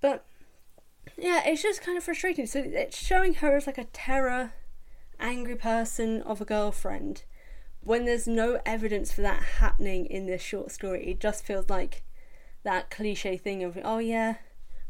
But 0.00 0.24
yeah, 1.16 1.42
it's 1.46 1.62
just 1.62 1.80
kind 1.80 1.96
of 1.96 2.02
frustrating. 2.02 2.46
So 2.46 2.58
it's 2.58 2.98
showing 2.98 3.34
her 3.34 3.56
as 3.56 3.68
like 3.68 3.78
a 3.78 3.84
terror, 3.84 4.54
angry 5.20 5.54
person 5.54 6.22
of 6.22 6.40
a 6.40 6.44
girlfriend, 6.44 7.22
when 7.84 8.04
there's 8.04 8.26
no 8.26 8.60
evidence 8.66 9.12
for 9.12 9.22
that 9.22 9.44
happening 9.60 10.06
in 10.06 10.26
this 10.26 10.42
short 10.42 10.72
story. 10.72 11.06
It 11.06 11.20
just 11.20 11.44
feels 11.44 11.70
like 11.70 12.02
that 12.64 12.90
cliche 12.90 13.36
thing 13.36 13.62
of, 13.62 13.78
"Oh 13.84 13.98
yeah." 13.98 14.38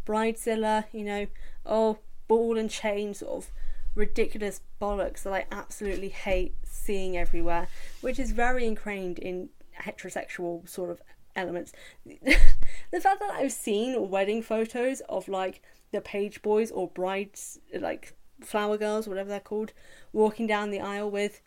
Bridezilla, 0.07 0.87
you 0.93 1.05
know, 1.05 1.27
oh, 1.67 1.99
ball 2.29 2.57
and 2.57 2.71
chain 2.71 3.15
sort 3.15 3.45
of 3.45 3.51
ridiculous 3.95 4.61
bollocks 4.81 5.23
that 5.25 5.33
I 5.33 5.47
absolutely 5.51 6.09
hate 6.09 6.55
seeing 6.63 7.17
everywhere, 7.17 7.69
which 8.01 8.19
is 8.19 8.33
very 8.33 8.67
ingrained 8.67 9.19
in 9.19 9.51
heterosexual 9.83 10.69
sort 10.69 10.91
of 10.91 11.01
elements. 11.37 11.73
the 12.05 13.01
fact 13.01 13.21
that 13.21 13.33
I've 13.33 13.53
seen 13.53 14.11
wedding 14.11 14.43
photos 14.43 15.01
of 15.09 15.29
like 15.29 15.63
the 15.93 16.01
page 16.01 16.43
boys 16.43 16.71
or 16.71 16.89
brides, 16.89 17.59
like 17.79 18.15
flower 18.41 18.77
girls, 18.77 19.09
whatever 19.09 19.29
they're 19.29 19.41
called, 19.41 19.73
walking 20.13 20.47
down 20.47 20.71
the 20.71 20.81
aisle 20.81 21.11
with 21.11 21.41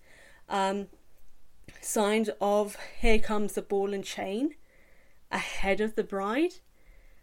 um, 0.50 0.88
signs 1.82 2.30
of 2.42 2.78
"Here 3.00 3.20
comes 3.20 3.54
the 3.54 3.62
ball 3.62 3.94
and 3.94 4.04
chain" 4.04 4.56
ahead 5.32 5.82
of 5.82 5.96
the 5.96 6.04
bride. 6.04 6.56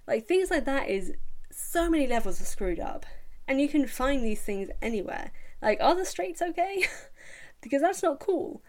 Like 0.07 0.27
things 0.27 0.51
like 0.51 0.65
that 0.65 0.89
is 0.89 1.13
so 1.61 1.89
many 1.91 2.07
levels 2.07 2.41
are 2.41 2.45
screwed 2.45 2.81
up. 2.81 3.07
And 3.47 3.61
you 3.61 3.69
can 3.69 3.87
find 3.87 4.25
these 4.25 4.43
things 4.43 4.71
anywhere. 4.81 5.33
Like, 5.61 5.79
are 5.81 5.95
the 5.95 6.05
straights 6.05 6.41
okay? 6.41 6.85
because 7.61 7.83
that's 7.83 8.03
not 8.03 8.21
cool. 8.21 8.63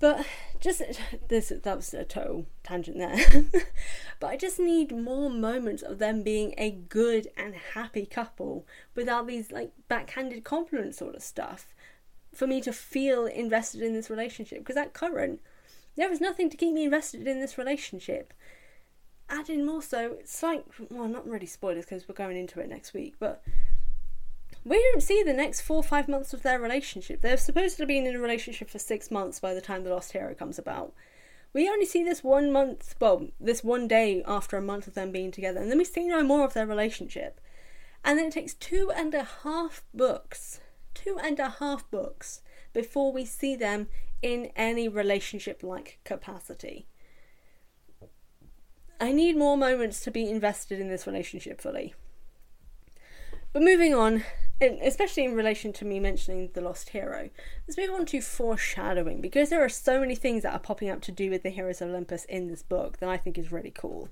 But 0.00 0.26
just 0.60 0.82
this 1.28 1.52
that 1.62 1.76
was 1.76 1.92
a 1.92 2.04
total 2.04 2.46
tangent 2.64 2.96
there. 2.98 3.44
but 4.20 4.28
I 4.28 4.36
just 4.36 4.58
need 4.58 4.96
more 4.96 5.28
moments 5.28 5.82
of 5.82 5.98
them 5.98 6.22
being 6.22 6.54
a 6.56 6.70
good 6.70 7.28
and 7.36 7.54
happy 7.74 8.06
couple 8.06 8.66
without 8.94 9.26
these 9.26 9.52
like 9.52 9.72
backhanded 9.88 10.42
compliment 10.42 10.94
sort 10.94 11.14
of 11.14 11.22
stuff 11.22 11.74
for 12.34 12.46
me 12.46 12.62
to 12.62 12.72
feel 12.72 13.26
invested 13.26 13.82
in 13.82 13.92
this 13.92 14.08
relationship. 14.08 14.60
Because 14.60 14.78
at 14.78 14.94
current, 14.94 15.40
there 15.96 16.10
is 16.10 16.20
nothing 16.20 16.48
to 16.48 16.56
keep 16.56 16.72
me 16.72 16.84
invested 16.84 17.26
in 17.28 17.40
this 17.40 17.58
relationship 17.58 18.32
adding 19.30 19.64
more 19.64 19.82
so, 19.82 20.16
it's 20.18 20.42
like, 20.42 20.64
well, 20.90 21.08
not 21.08 21.26
really 21.26 21.46
spoilers 21.46 21.84
because 21.84 22.08
we're 22.08 22.14
going 22.14 22.36
into 22.36 22.60
it 22.60 22.68
next 22.68 22.92
week, 22.92 23.14
but 23.18 23.42
we 24.64 24.76
don't 24.92 25.02
see 25.02 25.22
the 25.22 25.32
next 25.32 25.62
four 25.62 25.78
or 25.78 25.82
five 25.82 26.08
months 26.08 26.34
of 26.34 26.42
their 26.42 26.58
relationship. 26.58 27.20
They're 27.20 27.36
supposed 27.36 27.76
to 27.78 27.86
be 27.86 27.98
in 27.98 28.06
a 28.06 28.18
relationship 28.18 28.68
for 28.68 28.78
six 28.78 29.10
months 29.10 29.40
by 29.40 29.54
the 29.54 29.60
time 29.60 29.84
The 29.84 29.90
Lost 29.90 30.12
Hero 30.12 30.34
comes 30.34 30.58
about. 30.58 30.92
We 31.52 31.68
only 31.68 31.86
see 31.86 32.04
this 32.04 32.22
one 32.22 32.52
month, 32.52 32.94
well, 33.00 33.28
this 33.40 33.64
one 33.64 33.88
day 33.88 34.22
after 34.26 34.56
a 34.56 34.62
month 34.62 34.86
of 34.86 34.94
them 34.94 35.10
being 35.10 35.30
together, 35.30 35.60
and 35.60 35.70
then 35.70 35.78
we 35.78 35.84
see 35.84 36.06
no 36.06 36.22
more 36.22 36.44
of 36.44 36.54
their 36.54 36.66
relationship. 36.66 37.40
And 38.04 38.18
then 38.18 38.26
it 38.26 38.32
takes 38.32 38.54
two 38.54 38.92
and 38.94 39.14
a 39.14 39.26
half 39.42 39.82
books, 39.92 40.60
two 40.94 41.18
and 41.22 41.38
a 41.38 41.50
half 41.58 41.90
books, 41.90 42.42
before 42.72 43.12
we 43.12 43.24
see 43.24 43.56
them 43.56 43.88
in 44.22 44.52
any 44.54 44.88
relationship 44.88 45.62
like 45.62 45.98
capacity. 46.04 46.86
I 49.00 49.12
need 49.12 49.36
more 49.36 49.56
moments 49.56 50.00
to 50.00 50.10
be 50.10 50.28
invested 50.28 50.78
in 50.78 50.88
this 50.88 51.06
relationship 51.06 51.60
fully. 51.60 51.94
But 53.52 53.62
moving 53.62 53.94
on, 53.94 54.24
especially 54.60 55.24
in 55.24 55.34
relation 55.34 55.72
to 55.72 55.84
me 55.84 55.98
mentioning 55.98 56.50
the 56.52 56.60
lost 56.60 56.90
hero, 56.90 57.30
let's 57.66 57.78
move 57.78 57.90
on 57.90 58.06
to 58.06 58.20
foreshadowing 58.20 59.20
because 59.20 59.48
there 59.48 59.64
are 59.64 59.70
so 59.70 60.00
many 60.00 60.14
things 60.14 60.42
that 60.42 60.52
are 60.52 60.60
popping 60.60 60.90
up 60.90 61.00
to 61.02 61.12
do 61.12 61.30
with 61.30 61.42
the 61.42 61.50
heroes 61.50 61.80
of 61.80 61.88
Olympus 61.88 62.26
in 62.26 62.48
this 62.48 62.62
book 62.62 62.98
that 62.98 63.08
I 63.08 63.16
think 63.16 63.38
is 63.38 63.50
really 63.50 63.72
cool. 63.72 64.10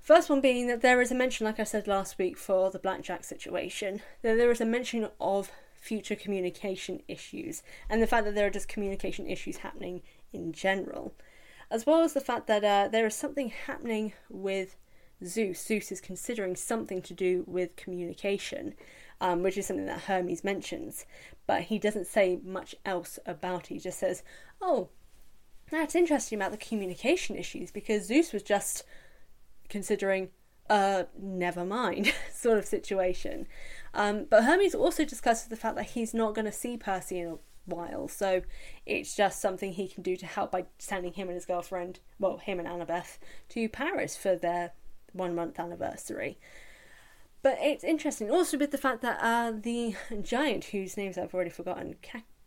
First 0.00 0.30
one 0.30 0.40
being 0.40 0.68
that 0.68 0.80
there 0.82 1.00
is 1.00 1.10
a 1.10 1.14
mention, 1.14 1.44
like 1.44 1.58
I 1.58 1.64
said 1.64 1.88
last 1.88 2.16
week, 2.16 2.36
for 2.36 2.70
the 2.70 2.78
blackjack 2.78 3.24
situation, 3.24 4.02
that 4.22 4.36
there 4.36 4.50
is 4.50 4.60
a 4.60 4.66
mention 4.66 5.08
of 5.20 5.50
future 5.74 6.14
communication 6.14 7.02
issues 7.08 7.62
and 7.90 8.00
the 8.00 8.06
fact 8.06 8.24
that 8.24 8.34
there 8.34 8.46
are 8.46 8.50
just 8.50 8.68
communication 8.68 9.26
issues 9.26 9.58
happening 9.58 10.02
in 10.32 10.52
general, 10.52 11.14
as 11.70 11.86
well 11.86 12.02
as 12.02 12.12
the 12.12 12.20
fact 12.20 12.46
that 12.46 12.64
uh, 12.64 12.88
there 12.88 13.06
is 13.06 13.14
something 13.14 13.50
happening 13.50 14.12
with 14.28 14.76
Zeus. 15.24 15.64
Zeus 15.64 15.92
is 15.92 16.00
considering 16.00 16.56
something 16.56 17.02
to 17.02 17.14
do 17.14 17.44
with 17.46 17.76
communication, 17.76 18.74
um, 19.20 19.42
which 19.42 19.56
is 19.56 19.66
something 19.66 19.86
that 19.86 20.02
Hermes 20.02 20.44
mentions, 20.44 21.06
but 21.46 21.62
he 21.62 21.78
doesn't 21.78 22.06
say 22.06 22.38
much 22.44 22.74
else 22.84 23.18
about 23.26 23.64
it. 23.64 23.74
He 23.74 23.78
just 23.78 23.98
says, 23.98 24.22
Oh, 24.60 24.88
that's 25.70 25.94
interesting 25.94 26.38
about 26.38 26.52
the 26.52 26.58
communication 26.58 27.36
issues 27.36 27.70
because 27.70 28.06
Zeus 28.06 28.32
was 28.32 28.42
just 28.42 28.84
considering 29.68 30.28
uh 30.70 31.04
never 31.18 31.64
mind 31.64 32.12
sort 32.32 32.56
of 32.56 32.64
situation 32.64 33.46
um 33.92 34.24
but 34.30 34.44
hermes 34.44 34.74
also 34.74 35.04
discusses 35.04 35.48
the 35.48 35.56
fact 35.56 35.76
that 35.76 35.90
he's 35.90 36.14
not 36.14 36.34
going 36.34 36.44
to 36.46 36.52
see 36.52 36.76
percy 36.76 37.18
in 37.18 37.28
a 37.28 37.36
while 37.66 38.08
so 38.08 38.42
it's 38.84 39.16
just 39.16 39.40
something 39.40 39.72
he 39.72 39.88
can 39.88 40.02
do 40.02 40.16
to 40.16 40.26
help 40.26 40.52
by 40.52 40.64
sending 40.78 41.14
him 41.14 41.28
and 41.28 41.34
his 41.34 41.46
girlfriend 41.46 42.00
well 42.18 42.36
him 42.36 42.58
and 42.58 42.68
annabeth 42.68 43.18
to 43.48 43.68
paris 43.68 44.16
for 44.16 44.36
their 44.36 44.72
one 45.12 45.34
month 45.34 45.58
anniversary. 45.58 46.38
But 47.42 47.58
it's 47.60 47.84
interesting 47.84 48.30
also 48.30 48.58
with 48.58 48.70
the 48.70 48.78
fact 48.78 49.00
that 49.02 49.18
uh 49.22 49.52
the 49.52 49.94
giant 50.22 50.64
whose 50.64 50.96
names 50.96 51.16
i've 51.16 51.34
already 51.34 51.50
forgotten 51.50 51.96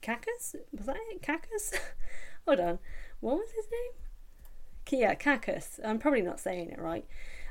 cacus? 0.01 0.55
Was 0.71 0.85
that 0.85 0.97
it? 1.11 1.21
Cacus? 1.21 1.73
Hold 2.47 2.59
on. 2.59 2.79
What 3.19 3.37
was 3.37 3.51
his 3.51 3.65
name? 3.71 5.01
Yeah, 5.01 5.15
Cacus. 5.15 5.79
I'm 5.83 5.99
probably 5.99 6.21
not 6.21 6.39
saying 6.39 6.69
it 6.69 6.79
right. 6.79 7.05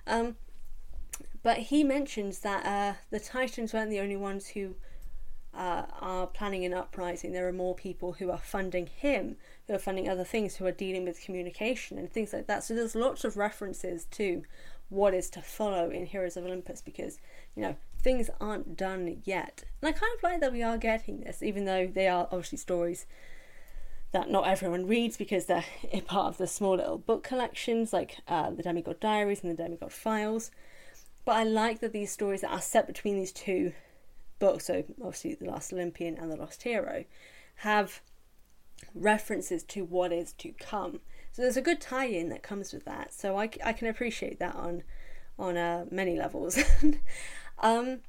Um, 0.06 0.36
but 1.42 1.58
he 1.58 1.84
mentions 1.84 2.40
that 2.40 2.64
uh, 2.64 2.96
the 3.10 3.20
Titans 3.20 3.74
weren't 3.74 3.90
the 3.90 4.00
only 4.00 4.16
ones 4.16 4.48
who 4.48 4.76
uh, 5.56 5.86
are 6.00 6.26
planning 6.26 6.64
an 6.64 6.74
uprising. 6.74 7.32
There 7.32 7.48
are 7.48 7.52
more 7.52 7.74
people 7.74 8.12
who 8.12 8.30
are 8.30 8.38
funding 8.38 8.86
him, 8.86 9.36
who 9.66 9.74
are 9.74 9.78
funding 9.78 10.08
other 10.08 10.24
things, 10.24 10.56
who 10.56 10.66
are 10.66 10.72
dealing 10.72 11.04
with 11.04 11.20
communication 11.20 11.98
and 11.98 12.12
things 12.12 12.32
like 12.32 12.46
that. 12.46 12.62
So 12.62 12.74
there's 12.74 12.94
lots 12.94 13.24
of 13.24 13.36
references 13.36 14.04
to 14.12 14.42
what 14.88 15.14
is 15.14 15.30
to 15.30 15.42
follow 15.42 15.90
in 15.90 16.06
Heroes 16.06 16.36
of 16.36 16.44
Olympus 16.44 16.80
because, 16.80 17.18
you 17.54 17.62
know, 17.62 17.76
things 18.00 18.30
aren't 18.40 18.76
done 18.76 19.22
yet. 19.24 19.64
And 19.80 19.88
I 19.88 19.92
kind 19.92 20.12
of 20.16 20.22
like 20.22 20.40
that 20.40 20.52
we 20.52 20.62
are 20.62 20.78
getting 20.78 21.20
this, 21.20 21.42
even 21.42 21.64
though 21.64 21.86
they 21.86 22.06
are 22.06 22.28
obviously 22.30 22.58
stories 22.58 23.06
that 24.12 24.30
not 24.30 24.46
everyone 24.46 24.86
reads 24.86 25.16
because 25.16 25.46
they're 25.46 25.64
part 26.06 26.26
of 26.26 26.38
the 26.38 26.46
small 26.46 26.76
little 26.76 26.98
book 26.98 27.24
collections 27.24 27.92
like 27.92 28.18
uh, 28.28 28.50
the 28.50 28.62
Demigod 28.62 29.00
Diaries 29.00 29.42
and 29.42 29.50
the 29.50 29.62
Demigod 29.62 29.92
Files. 29.92 30.50
But 31.24 31.36
I 31.36 31.44
like 31.44 31.80
that 31.80 31.92
these 31.92 32.12
stories 32.12 32.42
that 32.42 32.52
are 32.52 32.60
set 32.60 32.86
between 32.86 33.16
these 33.16 33.32
two 33.32 33.72
books, 34.38 34.66
so 34.66 34.84
obviously 35.02 35.34
The 35.34 35.46
Last 35.46 35.72
Olympian 35.72 36.16
and 36.16 36.30
The 36.30 36.36
Lost 36.36 36.62
Hero, 36.62 37.04
have 37.56 38.00
references 38.94 39.62
to 39.64 39.84
what 39.84 40.12
is 40.12 40.32
to 40.34 40.52
come. 40.52 41.00
So 41.32 41.42
there's 41.42 41.56
a 41.56 41.62
good 41.62 41.80
tie-in 41.80 42.28
that 42.30 42.42
comes 42.42 42.72
with 42.72 42.84
that. 42.84 43.12
So 43.12 43.38
I, 43.38 43.50
I 43.64 43.72
can 43.72 43.88
appreciate 43.88 44.38
that 44.38 44.54
on 44.54 44.82
on 45.38 45.56
uh, 45.56 45.84
many 45.90 46.16
levels. 46.16 46.58
um, 47.58 48.00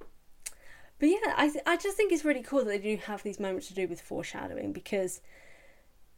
but 1.00 1.10
yeah, 1.10 1.34
I 1.36 1.50
th- 1.50 1.64
I 1.66 1.76
just 1.76 1.98
think 1.98 2.12
it's 2.12 2.24
really 2.24 2.42
cool 2.42 2.60
that 2.60 2.68
they 2.68 2.80
do 2.80 2.98
have 3.06 3.24
these 3.24 3.40
moments 3.40 3.68
to 3.68 3.74
do 3.74 3.88
with 3.88 4.00
foreshadowing 4.00 4.72
because 4.72 5.22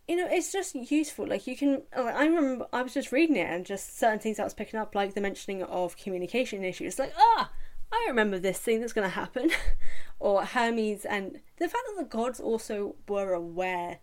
you 0.09 0.15
know, 0.15 0.27
it's 0.27 0.51
just 0.51 0.73
useful. 0.73 1.27
Like 1.27 1.45
you 1.45 1.55
can, 1.55 1.83
I 1.95 2.25
remember 2.25 2.65
I 2.73 2.81
was 2.81 2.95
just 2.95 3.11
reading 3.11 3.35
it 3.35 3.47
and 3.47 3.63
just 3.63 3.99
certain 3.99 4.17
things 4.17 4.39
I 4.39 4.43
was 4.43 4.55
picking 4.55 4.79
up, 4.79 4.95
like 4.95 5.13
the 5.13 5.21
mentioning 5.21 5.61
of 5.61 5.97
communication 5.97 6.63
issues. 6.63 6.97
Like, 6.97 7.13
ah, 7.15 7.51
I 7.91 8.05
remember 8.07 8.39
this 8.39 8.57
thing 8.57 8.79
that's 8.79 8.91
going 8.91 9.07
to 9.07 9.13
happen, 9.13 9.51
or 10.19 10.45
Hermes, 10.45 11.05
and 11.05 11.39
the 11.57 11.67
fact 11.67 11.83
that 11.87 12.03
the 12.03 12.09
gods 12.09 12.39
also 12.39 12.95
were 13.07 13.33
aware 13.33 13.99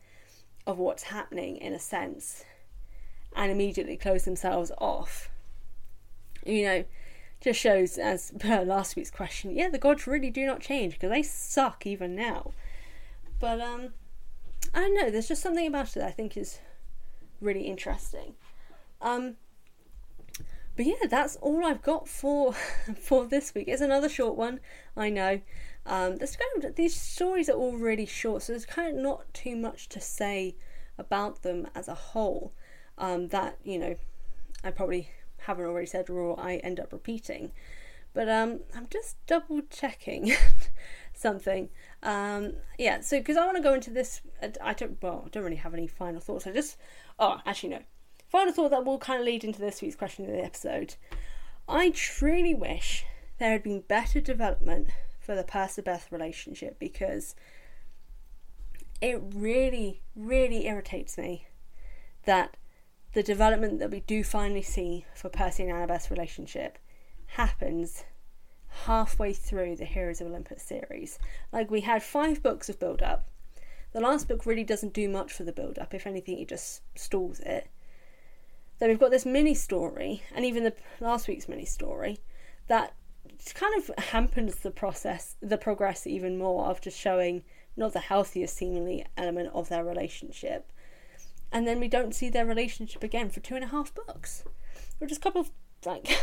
of 0.66 0.79
what's 0.79 1.05
happening 1.05 1.57
in 1.57 1.72
a 1.72 1.79
sense, 1.79 2.44
and 3.35 3.50
immediately 3.50 3.96
closed 3.96 4.26
themselves 4.26 4.72
off. 4.79 5.29
You 6.44 6.64
know, 6.64 6.85
just 7.40 7.61
shows 7.61 7.98
as 7.98 8.33
per 8.38 8.62
last 8.62 8.96
week's 8.96 9.11
question. 9.11 9.50
Yeah, 9.50 9.68
the 9.68 9.79
gods 9.79 10.07
really 10.07 10.31
do 10.31 10.46
not 10.46 10.61
change 10.61 10.94
because 10.94 11.11
they 11.11 11.22
suck 11.22 11.87
even 11.87 12.14
now. 12.14 12.52
But 13.38 13.61
um 13.61 13.90
I 14.74 14.81
don't 14.81 14.94
know. 14.94 15.11
There's 15.11 15.29
just 15.29 15.42
something 15.42 15.66
about 15.66 15.88
it 15.88 16.00
that 16.00 16.09
I 16.09 16.11
think 16.11 16.37
is 16.37 16.59
really 17.40 17.62
interesting. 17.62 18.35
Um, 19.00 19.37
but 20.76 20.87
yeah, 20.87 21.07
that's 21.09 21.37
all 21.37 21.64
I've 21.64 21.83
got 21.83 22.09
for 22.09 22.52
for 23.00 23.26
this 23.26 23.55
week. 23.55 23.68
It's 23.68 23.83
another 23.83 24.09
short 24.09 24.37
one, 24.37 24.61
I 24.96 25.11
know. 25.11 25.40
Um, 25.87 26.16
there's 26.16 26.37
kind 26.37 26.64
of 26.64 26.75
these 26.75 26.99
stories 26.99 27.49
are 27.49 27.57
all 27.57 27.77
really 27.77 28.07
short, 28.07 28.42
so 28.42 28.53
there's 28.53 28.66
kind 28.66 28.96
of 28.96 29.03
not 29.03 29.33
too 29.33 29.57
much 29.57 29.88
to 29.90 30.01
say 30.01 30.57
about 30.99 31.42
them 31.42 31.68
as 31.75 31.88
a 31.88 31.94
whole. 31.94 32.53
Um, 32.99 33.29
that 33.29 33.59
you 33.62 33.79
know, 33.79 33.96
I 34.64 34.70
probably 34.70 35.11
haven't 35.38 35.64
already 35.64 35.87
said, 35.87 36.11
or 36.11 36.38
I 36.38 36.57
end 36.57 36.81
up 36.81 36.92
repeating. 36.92 37.53
But 38.12 38.29
um, 38.29 38.61
I'm 38.75 38.88
just 38.90 39.16
double 39.27 39.61
checking 39.70 40.33
something. 41.12 41.68
Um, 42.03 42.55
yeah, 42.79 43.01
so 43.01 43.18
because 43.18 43.37
I 43.37 43.44
want 43.44 43.59
to 43.59 43.62
go 43.62 43.75
into 43.75 43.90
this, 43.90 44.22
I 44.62 44.72
don't. 44.72 45.01
Well, 45.03 45.25
I 45.27 45.29
don't 45.29 45.44
really 45.44 45.57
have 45.57 45.75
any 45.75 45.87
final 45.87 46.20
thoughts. 46.20 46.46
I 46.46 46.53
just. 46.53 46.77
Oh, 47.18 47.40
actually 47.46 47.70
no. 47.70 47.81
Final 48.29 48.53
thought 48.53 48.70
that 48.70 48.85
will 48.85 48.99
kind 48.99 49.20
of 49.20 49.27
lead 49.27 49.44
into 49.44 49.61
this 49.61 49.81
week's 49.81 49.96
question 49.96 50.25
of 50.25 50.33
the 50.33 50.44
episode. 50.44 50.96
I 51.68 51.90
truly 51.90 52.55
wish 52.55 53.05
there 53.38 53.53
had 53.53 53.62
been 53.62 53.83
better 53.83 54.20
development 54.20 54.88
for 55.26 55.34
the 55.34 55.42
Percabeth 55.42 56.12
relationship 56.12 56.78
because 56.78 57.34
it 59.00 59.20
really, 59.34 60.00
really 60.14 60.66
irritates 60.66 61.18
me 61.18 61.48
that 62.24 62.56
the 63.12 63.24
development 63.24 63.80
that 63.80 63.90
we 63.90 64.00
do 64.00 64.22
finally 64.22 64.62
see 64.62 65.04
for 65.14 65.28
Percy 65.28 65.64
and 65.64 65.72
Annabeth's 65.72 66.10
relationship 66.10 66.78
happens 67.26 68.04
halfway 68.84 69.32
through 69.32 69.74
the 69.74 69.84
Heroes 69.84 70.20
of 70.20 70.28
Olympus 70.28 70.62
series. 70.62 71.18
Like 71.52 71.70
we 71.70 71.80
had 71.80 72.02
five 72.02 72.42
books 72.42 72.68
of 72.68 72.78
build 72.78 73.02
up. 73.02 73.28
The 73.92 74.00
last 74.00 74.28
book 74.28 74.46
really 74.46 74.64
doesn't 74.64 74.92
do 74.92 75.08
much 75.08 75.32
for 75.32 75.42
the 75.42 75.52
build 75.52 75.78
up. 75.78 75.92
If 75.92 76.06
anything, 76.06 76.38
it 76.38 76.48
just 76.48 76.82
stalls 76.94 77.40
it. 77.40 77.68
Then 78.78 78.90
we've 78.90 79.00
got 79.00 79.10
this 79.10 79.26
mini 79.26 79.54
story, 79.54 80.22
and 80.34 80.44
even 80.44 80.62
the 80.62 80.74
last 81.00 81.26
week's 81.26 81.48
mini 81.48 81.64
story, 81.64 82.18
that 82.68 82.94
kind 83.55 83.75
of 83.77 83.90
hampers 84.07 84.57
the 84.57 84.70
process, 84.70 85.37
the 85.40 85.59
progress 85.59 86.07
even 86.07 86.38
more 86.38 86.66
of 86.66 86.81
just 86.81 86.99
showing 86.99 87.44
not 87.77 87.92
the 87.92 88.01
healthiest 88.01 88.57
seemingly 88.57 89.05
element 89.16 89.51
of 89.53 89.68
their 89.68 89.85
relationship. 89.85 90.72
And 91.53 91.66
then 91.66 91.79
we 91.79 91.88
don't 91.88 92.14
see 92.14 92.29
their 92.29 92.46
relationship 92.46 93.03
again 93.03 93.31
for 93.31 93.40
two 93.40 93.55
and 93.55 93.64
a 93.64 93.68
half 93.68 93.94
books. 93.94 94.44
Or 95.01 95.07
just 95.07 95.20
a 95.20 95.22
couple 95.22 95.42
of 95.42 95.51
like 95.85 96.18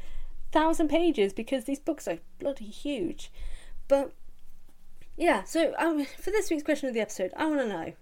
thousand 0.52 0.88
pages 0.88 1.32
because 1.32 1.64
these 1.64 1.78
books 1.78 2.08
are 2.08 2.18
bloody 2.38 2.66
huge. 2.66 3.30
But 3.86 4.12
yeah, 5.16 5.44
so 5.44 5.74
um, 5.78 6.04
for 6.04 6.30
this 6.30 6.50
week's 6.50 6.62
question 6.62 6.88
of 6.88 6.94
the 6.94 7.00
episode, 7.00 7.32
I 7.36 7.46
want 7.46 7.60
to 7.60 7.68
know: 7.68 7.92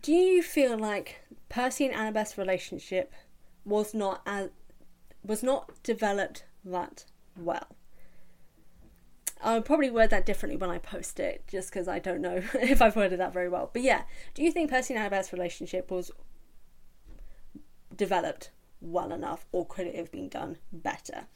Do 0.00 0.12
you 0.12 0.42
feel 0.42 0.76
like 0.78 1.20
Percy 1.48 1.86
and 1.86 1.94
Annabeth's 1.94 2.38
relationship 2.38 3.12
was 3.64 3.94
not 3.94 4.22
as 4.26 4.50
was 5.24 5.42
not 5.42 5.82
developed 5.82 6.44
that 6.64 7.04
well? 7.36 7.68
I'll 9.42 9.60
probably 9.60 9.90
word 9.90 10.10
that 10.10 10.24
differently 10.24 10.56
when 10.56 10.70
I 10.70 10.78
post 10.78 11.20
it, 11.20 11.44
just 11.46 11.70
because 11.70 11.86
I 11.86 11.98
don't 11.98 12.20
know 12.20 12.42
if 12.54 12.80
I've 12.80 12.96
worded 12.96 13.20
that 13.20 13.32
very 13.32 13.48
well. 13.48 13.70
But 13.72 13.82
yeah, 13.82 14.02
do 14.32 14.42
you 14.42 14.50
think 14.50 14.70
Percy 14.70 14.94
and 14.94 15.02
Annabeth's 15.02 15.32
relationship 15.32 15.90
was 15.90 16.10
developed 17.94 18.50
well 18.80 19.12
enough, 19.12 19.46
or 19.52 19.66
could 19.66 19.86
it 19.86 19.96
have 19.96 20.10
been 20.10 20.28
done 20.28 20.56
better? 20.72 21.26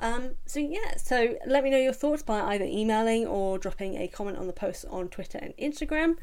Um, 0.00 0.32
so 0.44 0.58
yeah, 0.58 0.96
so 0.96 1.36
let 1.46 1.62
me 1.62 1.70
know 1.70 1.78
your 1.78 1.92
thoughts 1.92 2.22
by 2.22 2.40
either 2.40 2.64
emailing 2.64 3.26
or 3.26 3.58
dropping 3.58 3.96
a 3.96 4.08
comment 4.08 4.38
on 4.38 4.46
the 4.46 4.52
post 4.52 4.84
on 4.90 5.08
Twitter 5.08 5.38
and 5.38 5.54
Instagram. 5.56 6.16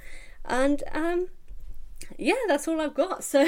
And 0.43 0.83
um, 0.91 1.27
yeah, 2.17 2.33
that's 2.47 2.67
all 2.67 2.81
I've 2.81 2.93
got. 2.93 3.23
So, 3.31 3.47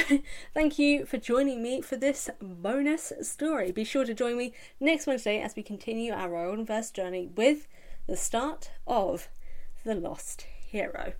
thank 0.54 0.80
you 0.80 1.06
for 1.06 1.18
joining 1.18 1.62
me 1.62 1.82
for 1.82 1.98
this 1.98 2.30
bonus 2.42 3.12
story. 3.22 3.72
Be 3.72 3.84
sure 3.84 4.06
to 4.06 4.14
join 4.14 4.38
me 4.38 4.54
next 4.80 5.08
Wednesday 5.08 5.42
as 5.42 5.56
we 5.56 5.64
continue 5.64 6.14
our 6.14 6.30
Riordan 6.30 6.66
Verse 6.66 6.90
journey 6.92 7.30
with 7.36 7.68
the 8.08 8.16
start 8.16 8.72
of 8.88 9.28
The 9.84 9.96
Lost 9.96 10.46
Hero. 10.68 11.14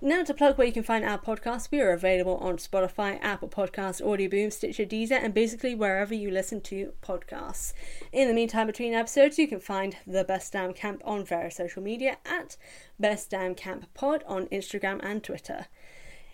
Now 0.00 0.22
to 0.22 0.32
plug 0.32 0.56
where 0.56 0.66
you 0.66 0.72
can 0.72 0.84
find 0.84 1.04
our 1.04 1.18
podcast. 1.18 1.72
We 1.72 1.80
are 1.80 1.90
available 1.90 2.36
on 2.36 2.58
Spotify, 2.58 3.18
Apple 3.20 3.48
Podcasts, 3.48 4.00
Audioboom, 4.00 4.52
Stitcher, 4.52 4.84
Deezer, 4.84 5.20
and 5.20 5.34
basically 5.34 5.74
wherever 5.74 6.14
you 6.14 6.30
listen 6.30 6.60
to 6.62 6.92
podcasts. 7.02 7.72
In 8.12 8.28
the 8.28 8.34
meantime, 8.34 8.68
between 8.68 8.94
episodes, 8.94 9.40
you 9.40 9.48
can 9.48 9.58
find 9.58 9.96
the 10.06 10.22
Best 10.22 10.52
Damn 10.52 10.72
Camp 10.72 11.02
on 11.04 11.24
various 11.24 11.56
social 11.56 11.82
media 11.82 12.18
at 12.24 12.56
Best 13.00 13.30
Damn 13.30 13.56
Camp 13.56 13.92
Pod 13.92 14.22
on 14.28 14.46
Instagram 14.46 15.00
and 15.02 15.24
Twitter. 15.24 15.66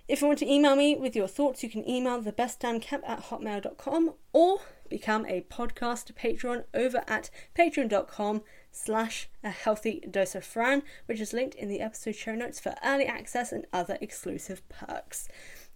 If 0.06 0.20
you 0.20 0.26
want 0.26 0.38
to 0.40 0.52
email 0.52 0.76
me 0.76 0.96
with 0.96 1.16
your 1.16 1.26
thoughts, 1.26 1.62
you 1.62 1.70
can 1.70 1.88
email 1.88 2.22
thebestdamncamp 2.22 3.00
at 3.06 3.24
hotmail.com 3.24 4.12
or 4.34 4.60
become 4.90 5.24
a 5.24 5.46
podcast 5.50 6.14
patron 6.14 6.64
over 6.74 7.02
at 7.08 7.30
patreon.com 7.56 8.42
slash 8.70 9.30
a 9.42 9.48
healthy 9.48 10.04
dose 10.10 10.34
of 10.34 10.44
Fran, 10.44 10.82
which 11.06 11.20
is 11.20 11.32
linked 11.32 11.54
in 11.54 11.70
the 11.70 11.80
episode 11.80 12.16
show 12.16 12.34
notes 12.34 12.60
for 12.60 12.74
early 12.84 13.06
access 13.06 13.50
and 13.50 13.66
other 13.72 13.96
exclusive 14.02 14.68
perks. 14.68 15.26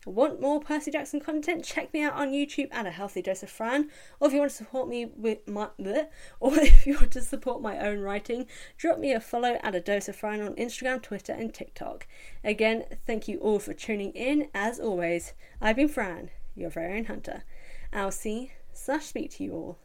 Want 0.08 0.40
more 0.40 0.60
Percy 0.60 0.90
Jackson 0.90 1.20
content? 1.20 1.64
Check 1.64 1.92
me 1.92 2.02
out 2.02 2.14
on 2.14 2.32
YouTube 2.32 2.68
at 2.72 2.86
a 2.86 2.90
healthy 2.90 3.20
dose 3.20 3.42
of 3.42 3.50
Fran. 3.50 3.90
Or 4.18 4.28
if 4.28 4.34
you 4.34 4.40
want 4.40 4.50
to 4.50 4.56
support 4.56 4.88
me 4.88 5.04
with 5.04 5.46
my 5.46 5.68
bleh, 5.78 6.08
or 6.40 6.54
if 6.58 6.86
you 6.86 6.94
want 6.94 7.12
to 7.12 7.20
support 7.20 7.60
my 7.60 7.78
own 7.78 8.00
writing, 8.00 8.46
drop 8.76 8.98
me 8.98 9.12
a 9.12 9.20
follow 9.20 9.58
at 9.62 9.74
a 9.74 9.80
dose 9.80 10.08
of 10.08 10.16
Fran 10.16 10.40
on 10.40 10.54
Instagram, 10.54 11.02
Twitter, 11.02 11.32
and 11.32 11.52
TikTok. 11.52 12.06
Again, 12.42 12.84
thank 13.06 13.28
you 13.28 13.38
all 13.38 13.58
for 13.58 13.74
tuning 13.74 14.12
in. 14.12 14.48
As 14.54 14.80
always, 14.80 15.34
I've 15.60 15.76
been 15.76 15.88
Fran, 15.88 16.30
your 16.54 16.70
very 16.70 16.96
own 16.98 17.04
hunter. 17.04 17.44
I'll 17.92 18.10
see 18.10 18.52
slash 18.72 19.06
speak 19.06 19.32
to 19.32 19.44
you 19.44 19.52
all 19.52 19.78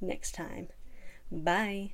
next 0.00 0.34
time. 0.34 0.68
Bye. 1.30 1.92